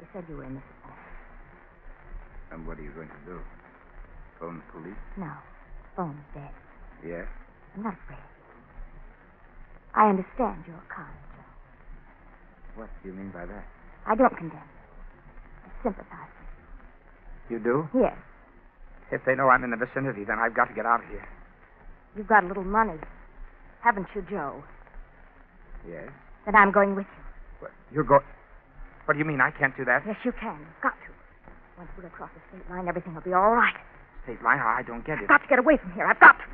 They 0.03 0.19
said 0.19 0.27
you 0.27 0.35
were 0.35 0.43
in 0.43 0.59
Mrs. 0.59 0.75
Smith. 0.83 0.99
And 2.51 2.67
what 2.67 2.75
are 2.75 2.83
you 2.83 2.91
going 2.91 3.07
to 3.07 3.23
do? 3.23 3.39
Phone 4.35 4.59
the 4.59 4.67
police? 4.75 4.99
No. 5.15 5.31
Phone 5.95 6.19
is 6.19 6.27
dead. 6.35 6.51
Yes. 7.07 7.23
I'm 7.71 7.83
not 7.87 7.95
afraid. 7.95 8.19
I 9.95 10.09
understand 10.11 10.67
your 10.67 10.83
kind, 10.91 11.15
Joe. 11.31 12.83
What 12.83 12.89
do 12.99 13.07
you 13.07 13.15
mean 13.15 13.31
by 13.31 13.45
that? 13.47 13.63
I 14.03 14.15
don't 14.19 14.35
condemn 14.35 14.59
you. 14.59 14.83
I 15.63 15.83
sympathize 15.87 16.35
with 16.35 17.55
You 17.55 17.63
do? 17.63 17.87
Yes. 17.95 18.19
If 19.09 19.23
they 19.23 19.35
know 19.35 19.47
I'm 19.47 19.63
in 19.63 19.71
the 19.71 19.79
vicinity, 19.79 20.27
then 20.27 20.35
I've 20.35 20.53
got 20.53 20.67
to 20.67 20.75
get 20.75 20.85
out 20.85 20.99
of 20.99 21.07
here. 21.07 21.23
You've 22.17 22.27
got 22.27 22.43
a 22.43 22.47
little 22.47 22.67
money. 22.67 22.99
Haven't 23.79 24.07
you, 24.13 24.21
Joe? 24.29 24.63
Yes. 25.87 26.11
Then 26.43 26.55
I'm 26.57 26.73
going 26.73 26.93
with 26.93 27.07
you. 27.07 27.23
What? 27.63 27.71
You're 27.93 28.03
going. 28.03 28.27
What 29.05 29.15
do 29.15 29.19
you 29.19 29.25
mean? 29.25 29.41
I 29.41 29.51
can't 29.51 29.75
do 29.75 29.83
that? 29.85 30.03
Yes, 30.07 30.15
you 30.23 30.31
can. 30.31 30.57
You've 30.59 30.81
got 30.81 30.95
to. 30.95 31.11
Once 31.77 31.89
we're 31.97 32.07
across 32.07 32.29
the 32.35 32.41
state 32.49 32.69
line, 32.69 32.87
everything 32.87 33.13
will 33.13 33.21
be 33.21 33.33
all 33.33 33.51
right. 33.51 33.75
State 34.23 34.41
line? 34.41 34.59
I 34.59 34.83
don't 34.83 35.05
get 35.05 35.19
it. 35.19 35.23
I've 35.23 35.27
got 35.27 35.41
to 35.43 35.47
get 35.47 35.59
away 35.59 35.77
from 35.77 35.91
here. 35.91 36.05
I've 36.05 36.19
got 36.19 36.37
to. 36.39 36.45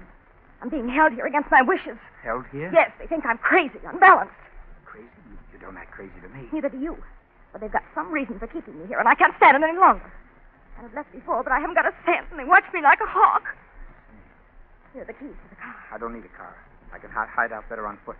I'm 0.62 0.70
being 0.70 0.90
held 0.90 1.14
here 1.14 1.26
against 1.26 1.52
my 1.52 1.62
wishes. 1.62 1.98
Held 2.24 2.46
here? 2.52 2.72
Yes, 2.74 2.92
they 3.00 3.08
think 3.08 3.26
I'm 3.26 3.38
crazy, 3.38 3.80
unbalanced. 3.86 4.34
Crazy? 4.86 5.08
You, 5.54 5.60
don't 5.60 5.78
act 5.78 5.92
crazy 5.92 6.18
to 6.22 6.30
me. 6.30 6.50
Neither 6.52 6.70
do 6.70 6.80
you. 6.80 6.98
But 7.54 7.62
they've 7.62 7.72
got 7.72 7.84
some 7.96 8.12
reason 8.12 8.40
for 8.40 8.48
keeping 8.48 8.78
me 8.80 8.88
here, 8.88 9.00
and 9.00 9.08
I 9.08 9.16
can't 9.16 9.34
stand 9.38 9.56
it 9.56 9.64
any 9.64 9.78
longer. 9.78 10.12
And 10.78 10.88
I've 10.88 10.94
left 10.94 11.12
before, 11.12 11.44
but 11.44 11.54
I 11.54 11.60
haven't 11.60 11.76
got 11.76 11.86
a 11.86 11.94
cent, 12.06 12.28
and 12.32 12.40
they 12.40 12.44
watch 12.46 12.66
me 12.74 12.82
like 12.82 13.00
a 13.00 13.08
hawk. 13.08 13.44
Here 14.94 15.04
are 15.04 15.06
the 15.06 15.14
keys 15.14 15.38
to 15.38 15.48
the 15.50 15.62
car. 15.62 15.76
I 15.94 15.98
don't 15.98 16.14
need 16.14 16.26
a 16.26 16.36
car. 16.36 16.56
I 16.92 16.98
can 16.98 17.12
hide 17.12 17.54
out 17.54 17.70
better 17.70 17.86
on 17.86 17.98
foot. 18.06 18.18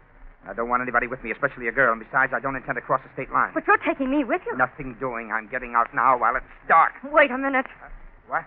I 0.48 0.54
don't 0.54 0.70
want 0.70 0.82
anybody 0.82 1.08
with 1.08 1.24
me, 1.24 1.32
especially 1.32 1.68
a 1.68 1.72
girl. 1.72 1.92
And 1.92 2.02
besides, 2.02 2.32
I 2.34 2.40
don't 2.40 2.56
intend 2.56 2.76
to 2.76 2.82
cross 2.82 3.02
the 3.04 3.12
state 3.14 3.32
line. 3.32 3.52
But 3.54 3.68
you're 3.68 3.82
taking 3.86 4.10
me 4.10 4.24
with 4.24 4.42
you. 4.48 4.56
Nothing 4.58 4.96
doing. 5.00 5.32
I'm 5.32 5.50
getting 5.50 5.76
out 5.76 5.94
now 5.94 6.18
while 6.18 6.36
it's 6.36 6.46
dark. 6.68 6.94
Wait 7.12 7.30
a 7.32 7.38
minute. 7.38 7.68
Uh, 7.84 7.88
what? 8.28 8.46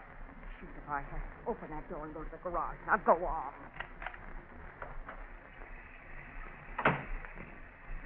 Shoot, 0.59 0.69
if 0.77 0.89
I 0.89 1.01
have 1.01 1.11
to 1.11 1.51
open 1.51 1.69
that 1.71 1.89
door 1.91 2.05
and 2.05 2.15
go 2.15 2.25
to 2.25 2.31
the 2.31 2.39
garage. 2.43 2.77
Now 2.87 2.97
go 3.05 3.13
on. 3.25 3.53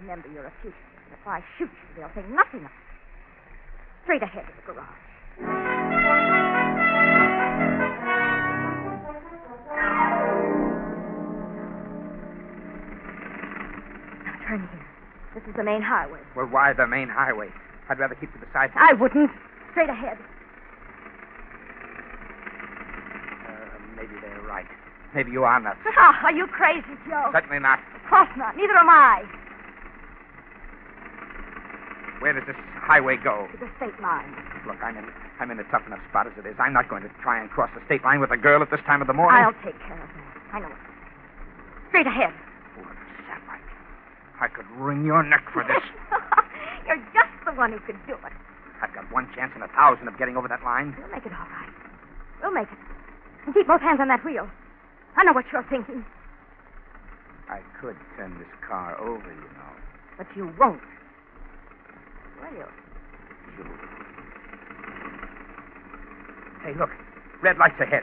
Remember, 0.01 0.29
you're 0.29 0.47
a 0.47 0.53
fugitive. 0.61 0.83
If 1.13 1.27
I 1.27 1.41
shoot 1.57 1.71
you, 1.71 1.89
they'll 1.97 2.11
think 2.15 2.29
nothing 2.29 2.61
of 2.61 2.71
it. 2.71 2.85
Straight 4.05 4.23
ahead 4.23 4.45
to 4.47 4.53
the 4.57 4.73
garage. 4.75 6.36
The 15.57 15.65
main 15.65 15.83
highway. 15.83 16.21
Well, 16.35 16.47
why 16.47 16.73
the 16.73 16.87
main 16.87 17.09
highway? 17.09 17.49
I'd 17.89 17.99
rather 17.99 18.15
keep 18.15 18.33
to 18.33 18.39
the 18.39 18.47
side. 18.53 18.71
I 18.75 18.93
wouldn't. 18.93 19.31
Straight 19.73 19.89
ahead. 19.89 20.19
Uh, 23.47 23.79
maybe 23.97 24.15
they're 24.21 24.43
right. 24.43 24.67
Maybe 25.15 25.31
you 25.33 25.45
are 25.45 25.61
nuts. 25.61 25.79
Ah, 25.97 26.25
are 26.25 26.33
you 26.33 26.47
crazy, 26.47 26.97
Joe? 27.09 27.31
Certainly 27.33 27.61
not. 27.61 27.79
Of 27.95 28.11
course 28.11 28.29
not. 28.37 28.57
Neither 28.57 28.77
am 28.77 28.89
I. 28.91 29.23
Where 32.21 32.33
does 32.33 32.45
this 32.47 32.57
highway 32.81 33.17
go? 33.17 33.47
To 33.53 33.59
the 33.59 33.69
state 33.77 34.01
line. 34.01 34.35
Look, 34.67 34.83
I'm 34.83 34.97
in, 34.97 35.05
I'm 35.39 35.51
in 35.51 35.59
a 35.61 35.65
tough 35.71 35.87
enough 35.87 36.01
spot 36.09 36.27
as 36.27 36.33
it 36.39 36.47
is. 36.47 36.57
I'm 36.59 36.73
not 36.73 36.89
going 36.89 37.03
to 37.03 37.11
try 37.23 37.41
and 37.41 37.51
cross 37.51 37.71
the 37.75 37.85
state 37.87 38.03
line 38.05 38.21
with 38.21 38.31
a 38.31 38.37
girl 38.37 38.63
at 38.63 38.71
this 38.71 38.81
time 38.87 39.01
of 39.01 39.07
the 39.07 39.13
morning. 39.13 39.41
I'll 39.41 39.53
take 39.65 39.79
care 39.87 40.01
of 40.03 40.09
that. 40.09 40.55
I 40.57 40.61
know 40.61 40.69
it. 40.69 40.81
Straight 41.91 42.07
ahead. 42.07 42.33
What 44.39 44.51
a 44.51 44.53
sapite. 44.53 44.53
I 44.53 44.55
could 44.55 44.67
wring 44.79 45.05
your 45.05 45.23
neck 45.23 45.45
for 45.53 45.65
this. 45.65 45.83
You're 46.87 47.03
just 47.13 47.33
the 47.45 47.53
one 47.53 47.73
who 47.73 47.79
could 47.81 47.99
do 48.07 48.15
it. 48.15 48.33
I've 48.83 48.95
got 48.95 49.11
one 49.13 49.29
chance 49.35 49.53
in 49.57 49.63
a 49.63 49.69
thousand 49.69 50.09
of 50.09 50.19
getting 50.19 50.37
over 50.37 50.49
that 50.49 50.63
line. 50.63 50.95
We'll 50.99 51.09
make 51.09 51.25
it 51.27 51.33
all 51.33 51.49
right. 51.49 51.73
We'll 52.43 52.53
make 52.53 52.69
it. 52.71 52.79
And 53.47 53.55
keep 53.55 53.67
both 53.67 53.81
hands 53.81 53.99
on 54.01 54.09
that 54.09 54.25
wheel. 54.25 54.49
I 55.17 55.25
know 55.25 55.33
what 55.33 55.47
you're 55.51 55.65
thinking, 55.71 56.05
I 57.49 57.61
could 57.81 57.97
turn 58.17 58.37
this 58.39 58.49
car 58.67 59.01
over, 59.01 59.25
you 59.33 59.49
know. 59.57 59.73
but 60.19 60.27
you 60.37 60.53
won't. 60.59 60.83
Will 62.43 62.53
you? 62.53 62.67
You. 63.57 63.65
Hey, 66.65 66.75
look. 66.79 66.91
Red 67.43 67.57
lights 67.57 67.81
ahead. 67.81 68.03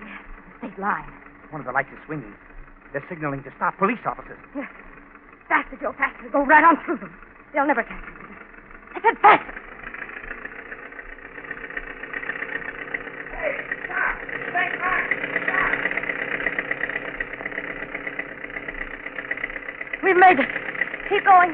State 0.58 0.80
line. 0.80 1.12
One 1.52 1.62
of 1.62 1.67
the 1.67 1.74
lights 1.74 1.89
is 1.91 2.00
swinging. 2.06 2.34
They're 2.93 3.06
signaling 3.10 3.43
to 3.43 3.52
stop 3.58 3.78
police 3.78 4.00
officers. 4.06 4.39
Yes. 4.56 4.69
Faster, 5.54 5.78
Joe, 5.80 5.94
faster. 6.00 6.30
Go 6.32 6.44
right 6.48 6.63
on 6.63 6.84
through 6.84 6.98
them. 6.98 7.13
They'll 7.54 7.68
never 7.68 7.84
catch 7.84 8.02
you. 8.02 8.26
I 8.96 9.02
said 9.06 9.13
faster. 9.22 9.54
We've 20.02 20.18
made 20.18 20.39
it. 20.39 20.50
Keep 21.10 21.24
going. 21.24 21.54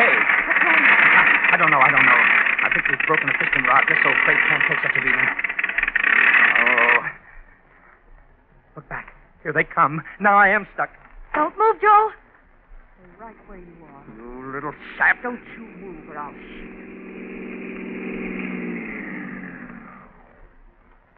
Hey, 0.00 0.16
I, 0.56 1.52
I 1.52 1.56
don't 1.58 1.70
know. 1.70 1.80
I 1.80 1.90
don't 1.90 2.06
know. 2.06 2.16
I 2.64 2.70
think 2.72 2.88
we've 2.88 3.06
broken 3.06 3.28
a 3.28 3.32
piston 3.36 3.64
rod. 3.64 3.84
This 3.90 3.98
old 4.06 4.16
crate 4.24 4.40
can't 4.48 4.62
take 4.70 4.80
such 4.80 4.96
a 4.96 5.00
beating. 5.04 5.28
Oh. 6.64 7.20
Look 8.76 8.88
back. 8.88 9.12
Here 9.42 9.52
they 9.52 9.64
come. 9.64 10.02
Now 10.20 10.36
I 10.36 10.48
am 10.48 10.66
stuck. 10.74 10.90
Don't 11.34 11.56
move, 11.56 11.80
Joe. 11.80 12.10
Stay 12.12 13.24
right 13.24 13.36
where 13.46 13.58
you 13.58 13.72
are. 13.88 14.04
You 14.16 14.52
little 14.52 14.74
sap. 14.98 15.22
Don't 15.22 15.40
you 15.56 15.64
move 15.80 16.08
or 16.10 16.18
I'll 16.18 16.32
shoot. 16.32 16.80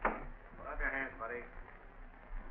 Put 0.03 0.67
up 0.71 0.79
your 0.79 0.89
hands, 0.89 1.11
buddy. 1.19 1.41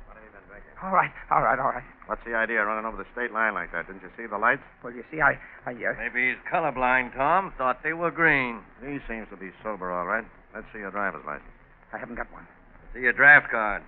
What 0.05 0.17
have 0.17 0.23
you 0.23 0.31
been 0.31 0.45
drinking? 0.49 0.77
All 0.83 0.91
right, 0.91 1.11
all 1.31 1.41
right, 1.41 1.57
all 1.57 1.71
right. 1.71 1.83
What's 2.05 2.21
the 2.25 2.35
idea 2.35 2.61
of 2.61 2.67
running 2.67 2.85
over 2.85 2.97
the 2.97 3.07
state 3.13 3.31
line 3.31 3.53
like 3.53 3.71
that? 3.71 3.87
Didn't 3.87 4.03
you 4.03 4.11
see 4.17 4.27
the 4.27 4.37
lights? 4.37 4.61
Well, 4.83 4.93
you 4.93 5.03
see, 5.09 5.21
I, 5.21 5.39
I, 5.65 5.71
uh, 5.71 5.95
Maybe 5.97 6.29
he's 6.29 6.41
colorblind, 6.51 7.15
Tom. 7.15 7.53
Thought 7.57 7.81
they 7.81 7.93
were 7.93 8.11
green. 8.11 8.59
He 8.81 8.99
seems 9.07 9.27
to 9.31 9.37
be 9.37 9.49
sober, 9.63 9.91
all 9.91 10.05
right. 10.05 10.25
Let's 10.53 10.67
see 10.73 10.79
your 10.79 10.91
driver's 10.91 11.25
license. 11.25 11.49
I 11.93 11.97
haven't 11.97 12.15
got 12.15 12.31
one. 12.31 12.45
See 12.93 12.99
your 12.99 13.13
draft 13.13 13.49
card. 13.49 13.81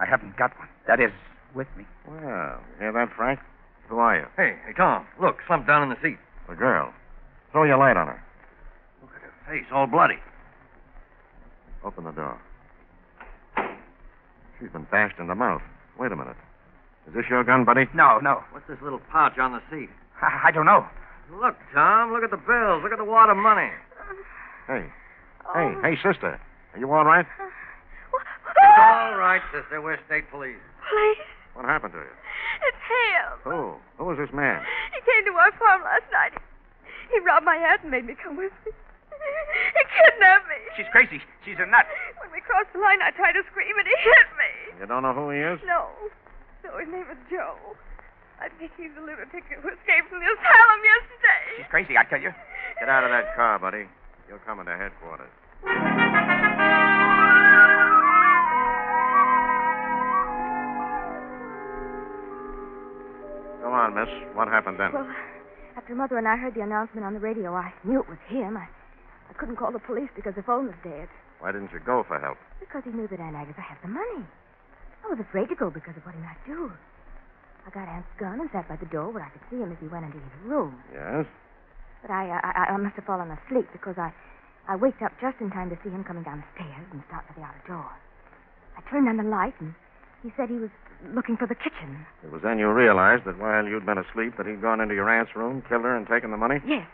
I 0.00 0.06
haven't 0.06 0.36
got 0.36 0.58
one. 0.58 0.68
That 0.88 0.98
is, 0.98 1.12
with 1.54 1.68
me. 1.76 1.84
Well, 2.08 2.58
hear 2.78 2.92
that, 2.92 3.10
Frank? 3.16 3.38
Who 3.88 3.98
are 3.98 4.16
you? 4.16 4.26
Hey, 4.36 4.56
hey, 4.66 4.72
Tom, 4.76 5.06
look, 5.20 5.36
slumped 5.46 5.66
down 5.66 5.82
in 5.82 5.90
the 5.90 5.96
seat. 6.02 6.18
The 6.48 6.54
girl. 6.54 6.92
Throw 7.52 7.64
your 7.64 7.76
light 7.76 7.96
on 7.96 8.06
her. 8.06 8.22
Look 9.02 9.10
at 9.14 9.22
her 9.22 9.52
face, 9.52 9.66
all 9.72 9.86
bloody. 9.86 10.18
Open 11.84 12.04
the 12.04 12.12
door. 12.12 12.40
She's 14.58 14.70
been 14.70 14.86
bashed 14.90 15.18
in 15.18 15.26
the 15.26 15.34
mouth. 15.34 15.62
Wait 15.98 16.12
a 16.12 16.16
minute. 16.16 16.36
Is 17.08 17.14
this 17.14 17.24
your 17.28 17.42
gun, 17.44 17.64
buddy? 17.64 17.86
No, 17.94 18.18
no. 18.22 18.42
What's 18.52 18.68
this 18.68 18.78
little 18.82 19.00
pouch 19.10 19.38
on 19.38 19.52
the 19.52 19.60
seat? 19.70 19.88
I, 20.22 20.48
I 20.48 20.50
don't 20.50 20.66
know. 20.66 20.86
Look, 21.32 21.56
Tom, 21.74 22.12
look 22.12 22.22
at 22.22 22.30
the 22.30 22.36
bills. 22.36 22.82
Look 22.82 22.92
at 22.92 22.98
the 22.98 23.04
wad 23.04 23.30
of 23.30 23.36
money. 23.36 23.70
Hey. 24.66 24.86
Hey, 25.54 25.74
hey, 25.82 25.96
sister. 25.96 26.40
Are 26.74 26.78
you 26.78 26.90
all 26.92 27.04
right? 27.04 27.26
It's 28.80 29.12
all 29.12 29.16
right, 29.20 29.42
sister. 29.52 29.80
We're 29.84 30.00
state 30.06 30.24
police. 30.32 30.56
Please, 30.88 31.24
What 31.54 31.66
happened 31.68 31.92
to 31.92 32.00
you? 32.00 32.14
it's 32.64 32.82
him. 32.88 33.28
Who? 33.44 33.76
Who 34.00 34.04
was 34.08 34.16
this 34.18 34.32
man? 34.32 34.64
He 34.96 35.00
came 35.04 35.24
to 35.28 35.34
our 35.36 35.52
farm 35.60 35.82
last 35.84 36.08
night. 36.12 36.32
He 37.12 37.18
robbed 37.20 37.44
my 37.44 37.56
aunt 37.60 37.82
and 37.82 37.90
made 37.90 38.06
me 38.06 38.14
come 38.16 38.36
with 38.36 38.52
him. 38.64 38.72
He 39.12 39.82
kidnapped 39.92 40.48
me. 40.48 40.56
She's 40.80 40.88
crazy. 40.92 41.20
She's 41.44 41.60
a 41.60 41.66
nut. 41.68 41.84
When 42.24 42.32
we 42.32 42.40
crossed 42.40 42.72
the 42.72 42.80
line, 42.80 43.04
I 43.04 43.10
tried 43.12 43.36
to 43.36 43.44
scream 43.52 43.76
and 43.76 43.84
he 43.86 43.92
hit 44.00 44.28
me. 44.40 44.50
You 44.80 44.86
don't 44.88 45.02
know 45.04 45.12
who 45.12 45.28
he 45.30 45.38
is? 45.44 45.60
No. 45.68 45.92
No, 46.64 46.78
his 46.80 46.88
name 46.88 47.04
is 47.12 47.20
Joe. 47.28 47.56
I 48.40 48.48
think 48.56 48.72
he's 48.80 48.92
the 48.96 49.04
lunatic 49.04 49.44
who 49.52 49.68
escaped 49.68 50.08
from 50.08 50.24
the 50.24 50.28
asylum 50.32 50.80
yesterday. 50.80 51.44
She's 51.60 51.68
crazy, 51.68 51.94
I 52.00 52.04
tell 52.08 52.20
you. 52.20 52.32
Get 52.80 52.88
out 52.88 53.04
of 53.04 53.10
that 53.12 53.36
car, 53.36 53.58
buddy. 53.60 53.84
You're 54.28 54.40
coming 54.48 54.64
to 54.64 54.76
headquarters. 54.76 55.28
On, 63.80 63.96
miss. 63.96 64.12
What 64.36 64.48
happened 64.48 64.76
then? 64.76 64.92
Well, 64.92 65.08
after 65.76 65.96
Mother 65.96 66.20
and 66.20 66.28
I 66.28 66.36
heard 66.36 66.54
the 66.54 66.60
announcement 66.60 67.08
on 67.08 67.16
the 67.16 67.20
radio, 67.24 67.56
I 67.56 67.72
knew 67.82 68.00
it 68.00 68.08
was 68.08 68.20
him. 68.28 68.56
I, 68.56 68.68
I 69.28 69.32
couldn't 69.40 69.56
call 69.56 69.72
the 69.72 69.80
police 69.80 70.12
because 70.14 70.36
the 70.36 70.44
phone 70.44 70.68
was 70.68 70.76
dead. 70.84 71.08
Why 71.40 71.52
didn't 71.52 71.72
you 71.72 71.80
go 71.80 72.04
for 72.04 72.20
help? 72.20 72.36
Because 72.60 72.84
he 72.84 72.92
knew 72.92 73.08
that 73.08 73.18
Aunt 73.18 73.34
Agatha 73.34 73.64
had 73.64 73.80
the 73.80 73.88
money. 73.88 74.28
I 75.00 75.08
was 75.08 75.18
afraid 75.18 75.48
to 75.48 75.56
go 75.56 75.70
because 75.72 75.96
of 75.96 76.04
what 76.04 76.14
he 76.14 76.20
might 76.20 76.38
do. 76.44 76.68
I 77.64 77.70
got 77.70 77.88
Aunt's 77.88 78.12
gun 78.20 78.40
and 78.40 78.50
sat 78.52 78.68
by 78.68 78.76
the 78.76 78.86
door 78.92 79.08
where 79.10 79.24
I 79.24 79.32
could 79.32 79.44
see 79.48 79.56
him 79.56 79.72
as 79.72 79.78
he 79.80 79.88
went 79.88 80.04
into 80.04 80.20
his 80.20 80.36
room. 80.44 80.76
Yes? 80.92 81.24
But 82.02 82.12
I, 82.12 82.28
I, 82.28 82.72
I 82.72 82.76
must 82.76 82.96
have 82.96 83.04
fallen 83.04 83.32
asleep 83.32 83.68
because 83.72 83.96
I, 83.96 84.12
I 84.68 84.76
waked 84.76 85.00
up 85.00 85.12
just 85.20 85.40
in 85.40 85.50
time 85.50 85.68
to 85.70 85.78
see 85.84 85.90
him 85.90 86.04
coming 86.04 86.22
down 86.22 86.44
the 86.44 86.50
stairs 86.56 86.86
and 86.92 87.00
start 87.08 87.24
for 87.28 87.34
the 87.36 87.44
outer 87.44 87.64
door. 87.66 87.88
I 88.76 88.80
turned 88.88 89.08
on 89.08 89.16
the 89.16 89.28
light 89.28 89.56
and 89.60 89.74
he 90.22 90.32
said 90.36 90.48
he 90.48 90.56
was 90.56 90.70
looking 91.14 91.36
for 91.36 91.46
the 91.46 91.54
kitchen. 91.54 92.04
It 92.22 92.30
was 92.30 92.42
then 92.42 92.58
you 92.58 92.68
realized 92.70 93.24
that 93.24 93.38
while 93.38 93.64
you'd 93.64 93.86
been 93.86 93.98
asleep 93.98 94.36
that 94.36 94.46
he'd 94.46 94.60
gone 94.60 94.80
into 94.80 94.94
your 94.94 95.08
aunt's 95.08 95.34
room, 95.34 95.62
killed 95.68 95.82
her, 95.82 95.96
and 95.96 96.06
taken 96.06 96.30
the 96.30 96.36
money? 96.36 96.60
Yes. 96.66 96.86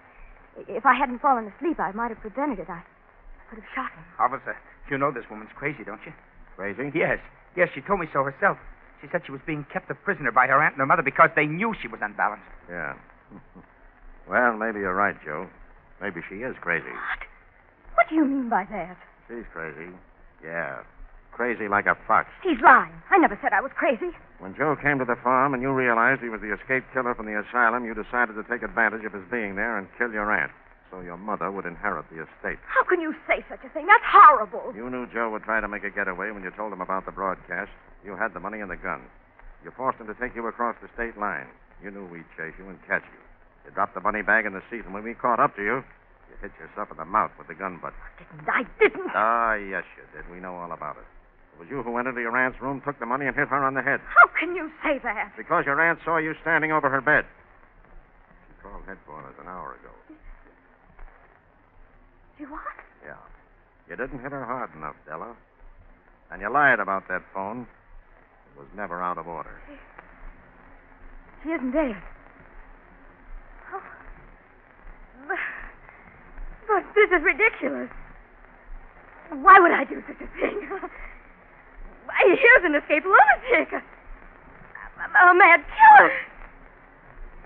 If 0.68 0.86
I 0.86 0.94
hadn't 0.94 1.20
fallen 1.20 1.52
asleep, 1.56 1.78
I 1.80 1.92
might 1.92 2.10
have 2.10 2.20
prevented 2.20 2.60
it. 2.60 2.70
I, 2.70 2.80
I 2.80 3.42
could 3.50 3.58
have 3.58 3.70
shot 3.74 3.90
him. 3.92 4.04
Officer, 4.18 4.56
you 4.90 4.96
know 4.96 5.10
this 5.10 5.24
woman's 5.30 5.50
crazy, 5.54 5.84
don't 5.84 6.00
you? 6.06 6.12
Crazy? 6.56 6.90
Yes. 6.94 7.18
Yes, 7.56 7.68
she 7.74 7.80
told 7.80 8.00
me 8.00 8.06
so 8.12 8.22
herself. 8.22 8.56
She 9.02 9.08
said 9.12 9.22
she 9.26 9.32
was 9.32 9.40
being 9.46 9.66
kept 9.72 9.90
a 9.90 9.94
prisoner 9.94 10.32
by 10.32 10.46
her 10.46 10.62
aunt 10.62 10.74
and 10.74 10.80
her 10.80 10.86
mother 10.86 11.02
because 11.02 11.30
they 11.36 11.46
knew 11.46 11.74
she 11.82 11.88
was 11.88 12.00
unbalanced. 12.02 12.46
Yeah. 12.70 12.94
well, 14.28 14.56
maybe 14.56 14.80
you're 14.80 14.94
right, 14.94 15.16
Joe. 15.24 15.48
Maybe 16.00 16.20
she 16.28 16.36
is 16.36 16.54
crazy. 16.60 16.88
What? 16.88 17.20
What 17.94 18.08
do 18.08 18.14
you 18.14 18.24
mean 18.24 18.48
by 18.48 18.64
that? 18.70 18.96
She's 19.28 19.44
crazy. 19.52 19.90
Yeah. 20.44 20.80
Crazy 21.36 21.68
like 21.68 21.84
a 21.84 21.94
fox. 22.08 22.32
He's 22.42 22.56
lying. 22.64 22.96
I 23.12 23.18
never 23.20 23.36
said 23.44 23.52
I 23.52 23.60
was 23.60 23.70
crazy. 23.76 24.08
When 24.40 24.56
Joe 24.56 24.72
came 24.74 24.96
to 24.98 25.04
the 25.04 25.20
farm 25.20 25.52
and 25.52 25.60
you 25.62 25.68
realized 25.68 26.24
he 26.24 26.32
was 26.32 26.40
the 26.40 26.48
escaped 26.56 26.88
killer 26.96 27.12
from 27.14 27.26
the 27.28 27.36
asylum, 27.36 27.84
you 27.84 27.92
decided 27.92 28.40
to 28.40 28.44
take 28.48 28.64
advantage 28.64 29.04
of 29.04 29.12
his 29.12 29.24
being 29.30 29.52
there 29.54 29.76
and 29.76 29.86
kill 30.00 30.12
your 30.16 30.32
aunt 30.32 30.50
so 30.90 31.04
your 31.04 31.20
mother 31.20 31.52
would 31.52 31.66
inherit 31.68 32.08
the 32.08 32.24
estate. 32.24 32.56
How 32.64 32.84
can 32.88 33.04
you 33.04 33.12
say 33.28 33.44
such 33.52 33.60
a 33.64 33.68
thing? 33.68 33.84
That's 33.84 34.08
horrible. 34.08 34.72
You 34.74 34.88
knew 34.88 35.04
Joe 35.12 35.28
would 35.28 35.42
try 35.44 35.60
to 35.60 35.68
make 35.68 35.84
a 35.84 35.90
getaway 35.90 36.30
when 36.32 36.42
you 36.42 36.50
told 36.56 36.72
him 36.72 36.80
about 36.80 37.04
the 37.04 37.12
broadcast. 37.12 37.68
You 38.02 38.16
had 38.16 38.32
the 38.32 38.40
money 38.40 38.60
and 38.64 38.70
the 38.70 38.80
gun. 38.80 39.02
You 39.62 39.72
forced 39.76 40.00
him 40.00 40.06
to 40.06 40.14
take 40.14 40.34
you 40.34 40.46
across 40.46 40.76
the 40.80 40.88
state 40.94 41.18
line. 41.20 41.48
You 41.84 41.90
knew 41.90 42.06
we'd 42.06 42.24
chase 42.32 42.54
you 42.56 42.64
and 42.68 42.80
catch 42.88 43.04
you. 43.12 43.20
You 43.66 43.72
dropped 43.72 43.92
the 43.92 44.00
money 44.00 44.22
bag 44.22 44.46
in 44.46 44.54
the 44.54 44.62
seat, 44.70 44.86
and 44.86 44.94
when 44.94 45.04
we 45.04 45.12
caught 45.12 45.40
up 45.40 45.54
to 45.56 45.62
you, 45.62 45.84
you 46.32 46.34
hit 46.40 46.52
yourself 46.56 46.88
in 46.90 46.96
the 46.96 47.04
mouth 47.04 47.32
with 47.36 47.48
the 47.48 47.54
gun 47.54 47.76
butt. 47.82 47.92
Didn't 48.16 48.48
I? 48.48 48.64
Didn't. 48.80 49.10
Ah, 49.12 49.54
yes, 49.54 49.84
you 50.00 50.04
did. 50.16 50.24
We 50.32 50.40
know 50.40 50.54
all 50.54 50.72
about 50.72 50.96
it. 50.96 51.04
It 51.56 51.60
was 51.60 51.68
you 51.70 51.82
who 51.82 51.90
went 51.90 52.06
into 52.06 52.20
your 52.20 52.36
aunt's 52.36 52.60
room, 52.60 52.82
took 52.84 52.98
the 53.00 53.06
money, 53.06 53.24
and 53.24 53.34
hit 53.34 53.48
her 53.48 53.64
on 53.64 53.72
the 53.72 53.80
head. 53.80 54.00
How 54.14 54.28
can 54.38 54.54
you 54.54 54.70
say 54.84 55.00
that? 55.02 55.32
Because 55.38 55.64
your 55.64 55.80
aunt 55.80 55.98
saw 56.04 56.18
you 56.18 56.34
standing 56.42 56.70
over 56.70 56.90
her 56.90 57.00
bed. 57.00 57.24
She 58.46 58.62
called 58.62 58.84
headquarters 58.86 59.34
an 59.40 59.48
hour 59.48 59.72
ago. 59.80 59.88
She 62.36 62.44
what? 62.44 62.60
Yeah. 63.02 63.16
You 63.88 63.96
didn't 63.96 64.20
hit 64.20 64.32
her 64.32 64.44
hard 64.44 64.68
enough, 64.76 64.96
Della. 65.06 65.34
And 66.30 66.42
you 66.42 66.52
lied 66.52 66.78
about 66.78 67.08
that 67.08 67.22
phone. 67.32 67.62
It 67.62 68.58
was 68.58 68.68
never 68.76 69.02
out 69.02 69.16
of 69.16 69.26
order. 69.26 69.58
She 71.42 71.48
isn't 71.48 71.72
dead. 71.72 71.96
Oh. 73.72 73.80
But, 75.26 75.38
but 76.68 76.84
this 76.94 77.08
is 77.16 77.24
ridiculous. 77.24 77.88
Why 79.30 79.58
would 79.58 79.72
I 79.72 79.84
do 79.84 80.02
such 80.06 80.20
a 80.20 80.28
thing? 80.38 80.68
Here's 82.24 82.64
an 82.64 82.74
escaped 82.74 83.06
lunatic. 83.06 83.72
A, 83.72 83.82
a, 83.82 85.30
a 85.30 85.34
mad 85.34 85.60
killer. 85.68 86.12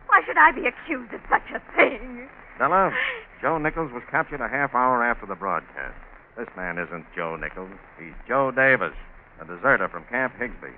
Why 0.06 0.22
should 0.26 0.38
I 0.38 0.52
be 0.52 0.66
accused 0.66 1.12
of 1.12 1.20
such 1.30 1.46
a 1.54 1.60
thing? 1.76 2.28
Della, 2.58 2.92
Joe 3.40 3.58
Nichols 3.58 3.92
was 3.92 4.02
captured 4.10 4.40
a 4.40 4.48
half 4.48 4.74
hour 4.74 5.02
after 5.04 5.26
the 5.26 5.34
broadcast. 5.34 5.94
This 6.36 6.48
man 6.56 6.78
isn't 6.78 7.06
Joe 7.14 7.36
Nichols. 7.36 7.70
He's 7.98 8.14
Joe 8.26 8.50
Davis, 8.50 8.94
a 9.40 9.44
deserter 9.44 9.88
from 9.88 10.04
Camp 10.04 10.34
Higsby. 10.38 10.72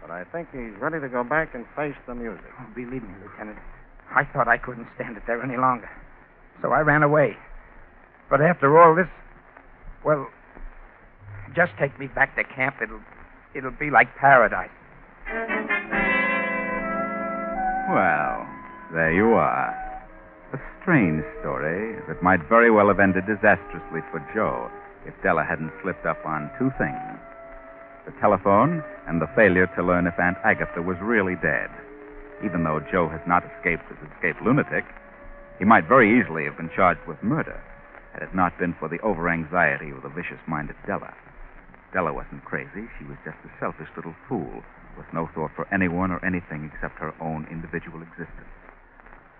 But 0.00 0.10
I 0.10 0.24
think 0.24 0.48
he's 0.52 0.78
ready 0.80 1.00
to 1.00 1.08
go 1.08 1.24
back 1.24 1.54
and 1.54 1.66
face 1.76 1.96
the 2.06 2.14
music. 2.14 2.44
Oh, 2.60 2.66
believe 2.74 3.02
me, 3.02 3.14
Lieutenant, 3.22 3.58
I 4.14 4.24
thought 4.24 4.48
I 4.48 4.58
couldn't 4.58 4.86
stand 4.94 5.16
it 5.16 5.24
there 5.26 5.42
any 5.42 5.56
longer. 5.56 5.90
So 6.62 6.72
I 6.72 6.80
ran 6.80 7.02
away. 7.02 7.36
But 8.30 8.40
after 8.40 8.78
all 8.78 8.94
this, 8.94 9.08
well, 10.04 10.28
just 11.54 11.72
take 11.78 11.98
me 11.98 12.06
back 12.06 12.36
to 12.36 12.44
camp. 12.44 12.76
It'll, 12.82 13.00
it'll 13.54 13.70
be 13.72 13.90
like 13.90 14.14
paradise. 14.16 14.70
Well, 17.88 18.46
there 18.92 19.12
you 19.12 19.32
are. 19.32 19.74
A 20.52 20.58
strange 20.80 21.24
story 21.40 22.00
that 22.08 22.22
might 22.22 22.40
very 22.48 22.70
well 22.70 22.88
have 22.88 23.00
ended 23.00 23.26
disastrously 23.26 24.00
for 24.10 24.20
Joe 24.34 24.70
if 25.06 25.14
Della 25.22 25.44
hadn't 25.44 25.72
slipped 25.82 26.06
up 26.06 26.24
on 26.24 26.50
two 26.58 26.70
things 26.78 27.18
the 28.06 28.20
telephone 28.20 28.82
and 29.06 29.20
the 29.20 29.28
failure 29.36 29.68
to 29.76 29.82
learn 29.82 30.06
if 30.06 30.18
Aunt 30.18 30.38
Agatha 30.42 30.80
was 30.80 30.96
really 31.02 31.36
dead. 31.42 31.68
Even 32.42 32.64
though 32.64 32.80
Joe 32.90 33.06
has 33.06 33.20
not 33.28 33.44
escaped 33.44 33.84
as 33.92 34.00
escaped 34.08 34.40
lunatic, 34.40 34.84
he 35.58 35.66
might 35.66 35.86
very 35.86 36.18
easily 36.18 36.44
have 36.44 36.56
been 36.56 36.70
charged 36.74 37.04
with 37.06 37.22
murder 37.22 37.60
had 38.18 38.22
it 38.22 38.34
not 38.34 38.58
been 38.58 38.74
for 38.80 38.88
the 38.88 39.00
over 39.00 39.28
anxiety 39.28 39.90
of 39.90 40.02
the 40.02 40.08
vicious 40.08 40.40
minded 40.46 40.76
Della. 40.86 41.12
Della 41.92 42.12
wasn't 42.12 42.44
crazy, 42.44 42.88
she 42.98 43.04
was 43.04 43.16
just 43.24 43.38
a 43.44 43.50
selfish 43.60 43.88
little 43.96 44.14
fool 44.28 44.62
with 44.96 45.06
no 45.12 45.28
thought 45.34 45.52
for 45.56 45.66
anyone 45.72 46.10
or 46.10 46.22
anything 46.24 46.70
except 46.72 46.98
her 47.00 47.14
own 47.20 47.46
individual 47.50 48.02
existence. 48.02 48.52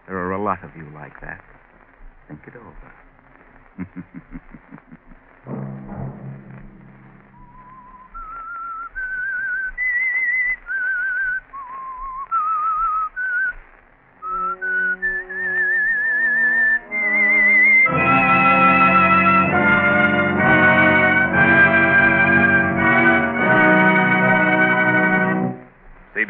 There 0.06 0.16
are 0.16 0.32
a 0.32 0.42
lot 0.42 0.64
of 0.64 0.74
you 0.76 0.88
like 0.94 1.20
that. 1.20 1.42
Think 2.26 2.40
it 2.46 2.54
over. 2.56 2.92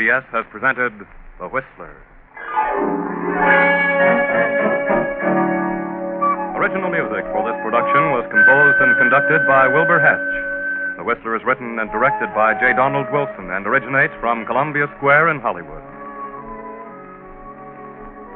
CBS 0.09 0.25
has 0.33 0.47
presented 0.51 0.93
The 1.39 1.49
Whistler. 1.53 1.93
Original 6.57 6.89
music 6.89 7.29
for 7.29 7.45
this 7.45 7.59
production 7.61 8.17
was 8.17 8.25
composed 8.33 8.79
and 8.81 8.97
conducted 8.97 9.45
by 9.45 9.69
Wilbur 9.69 10.01
Hatch. 10.01 10.97
The 10.97 11.05
Whistler 11.05 11.37
is 11.37 11.45
written 11.45 11.79
and 11.79 11.93
directed 11.93 12.33
by 12.33 12.57
J. 12.57 12.73
Donald 12.73 13.05
Wilson 13.13 13.53
and 13.53 13.67
originates 13.67 14.15
from 14.19 14.47
Columbia 14.47 14.89
Square 14.97 15.29
in 15.29 15.41
Hollywood. 15.41 15.85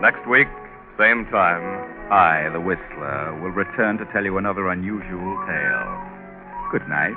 Next 0.04 0.28
week, 0.28 0.52
same 1.00 1.24
time. 1.32 1.64
I, 2.12 2.52
the 2.52 2.60
Whistler, 2.60 3.40
will 3.40 3.56
return 3.56 3.96
to 3.96 4.04
tell 4.12 4.24
you 4.24 4.36
another 4.36 4.68
unusual 4.68 5.40
tale. 5.48 5.88
Good 6.68 6.84
night. 6.84 7.16